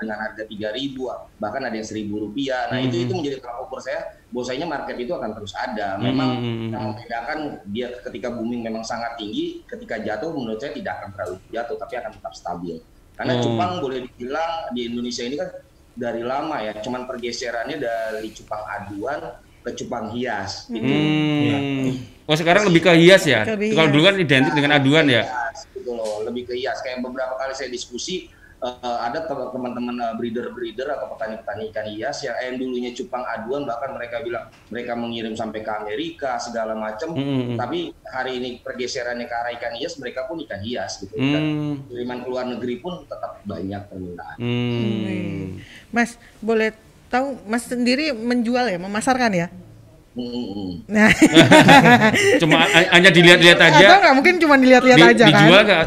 dengan 0.00 0.16
harga 0.16 0.42
tiga 0.48 0.72
ribu 0.72 1.10
bahkan 1.36 1.60
ada 1.66 1.74
yang 1.74 1.84
seribu 1.84 2.16
rupiah. 2.22 2.70
Nah 2.70 2.80
itu 2.80 3.02
itu 3.02 3.12
menjadi 3.12 3.42
tolak 3.42 3.66
ukur 3.66 3.82
saya 3.82 4.00
bahwasanya 4.30 4.66
market 4.70 4.96
itu 4.96 5.12
akan 5.12 5.30
terus 5.36 5.52
ada. 5.58 5.98
Memang 6.00 6.38
yang 6.70 6.82
membedakan 6.94 7.38
dia 7.68 7.90
ketika 8.06 8.30
booming 8.30 8.62
memang 8.62 8.86
sangat 8.86 9.18
tinggi, 9.18 9.66
ketika 9.66 10.00
jatuh 10.00 10.32
menurut 10.32 10.62
saya 10.62 10.72
tidak 10.72 11.02
akan 11.02 11.08
terlalu 11.12 11.34
jatuh 11.50 11.76
tapi 11.76 11.94
akan 11.98 12.10
tetap 12.14 12.32
stabil. 12.32 12.76
Karena 13.14 13.32
Oh. 13.36 13.42
cupang 13.42 13.72
boleh 13.84 13.98
dibilang 14.08 14.72
di 14.72 14.80
Indonesia 14.88 15.22
ini 15.22 15.36
kan 15.36 15.50
dari 15.94 16.22
lama 16.26 16.56
ya, 16.58 16.74
cuman 16.80 17.06
pergeserannya 17.06 17.78
dari 17.78 18.32
cupang 18.34 18.64
aduan 18.66 19.20
ke 19.64 19.70
cupang 19.80 20.12
hias. 20.12 20.68
Gitu. 20.68 20.84
Hmm. 20.84 21.96
Oh 22.28 22.36
sekarang 22.36 22.68
lebih 22.68 22.84
ke 22.84 22.92
hias 23.00 23.24
ya? 23.24 23.48
Kalau 23.48 23.88
dulu 23.88 24.12
kan 24.12 24.16
identik 24.20 24.52
dengan 24.52 24.76
aduan 24.76 25.08
ya? 25.08 25.24
Hias, 25.24 25.64
gitu 25.72 25.96
loh, 25.96 26.20
lebih 26.24 26.48
ke 26.48 26.54
hias. 26.56 26.84
Kayak 26.84 27.00
beberapa 27.00 27.36
kali 27.36 27.52
saya 27.56 27.72
diskusi 27.72 28.28
eh, 28.64 28.98
ada 29.00 29.28
tem- 29.28 29.50
teman-teman 29.52 29.96
eh, 30.00 30.14
breeder-breeder 30.16 30.88
atau 30.88 31.12
petani-petani 31.12 31.68
ikan 31.68 31.84
hias 31.84 32.24
yang 32.24 32.36
yang 32.40 32.56
dulunya 32.56 32.96
cupang 32.96 33.24
aduan 33.28 33.68
bahkan 33.68 33.92
mereka 33.92 34.24
bilang 34.24 34.48
mereka 34.72 34.92
mengirim 34.96 35.36
sampai 35.36 35.60
ke 35.60 35.68
Amerika 35.68 36.40
segala 36.40 36.72
macam. 36.72 37.12
Mm-mm. 37.12 37.60
Tapi 37.60 37.92
hari 38.08 38.40
ini 38.40 38.48
pergeserannya 38.64 39.28
ke 39.28 39.34
arah 39.36 39.52
ikan 39.60 39.76
hias 39.76 40.00
mereka 40.00 40.24
pun 40.24 40.40
ikan 40.48 40.64
hias 40.64 41.00
gitu. 41.04 41.12
Dan 41.16 41.42
Hmm. 41.44 41.76
kiriman 41.92 42.24
ke 42.24 42.28
luar 42.28 42.44
negeri 42.48 42.80
pun 42.80 43.04
tetap 43.04 43.40
banyak 43.44 43.80
permintaan. 43.88 44.36
Hmm. 44.40 45.60
Mas, 45.92 46.16
boleh 46.40 46.72
tahu 47.14 47.26
Mas 47.46 47.62
sendiri 47.70 48.10
menjual 48.10 48.66
ya, 48.66 48.78
memasarkan 48.82 49.30
ya? 49.30 49.46
Mm-mm. 50.14 50.86
Nah, 50.86 51.10
Cuma 52.42 52.66
hanya 52.66 53.10
dilihat-lihat 53.10 53.58
aja. 53.58 53.86
atau 53.86 53.98
nggak 54.02 54.14
mungkin 54.14 54.34
cuma 54.38 54.54
dilihat-lihat 54.58 54.98
di- 54.98 55.10
aja 55.14 55.24
kan? 55.26 55.30
dijual 55.30 55.60
nggak? 55.62 55.82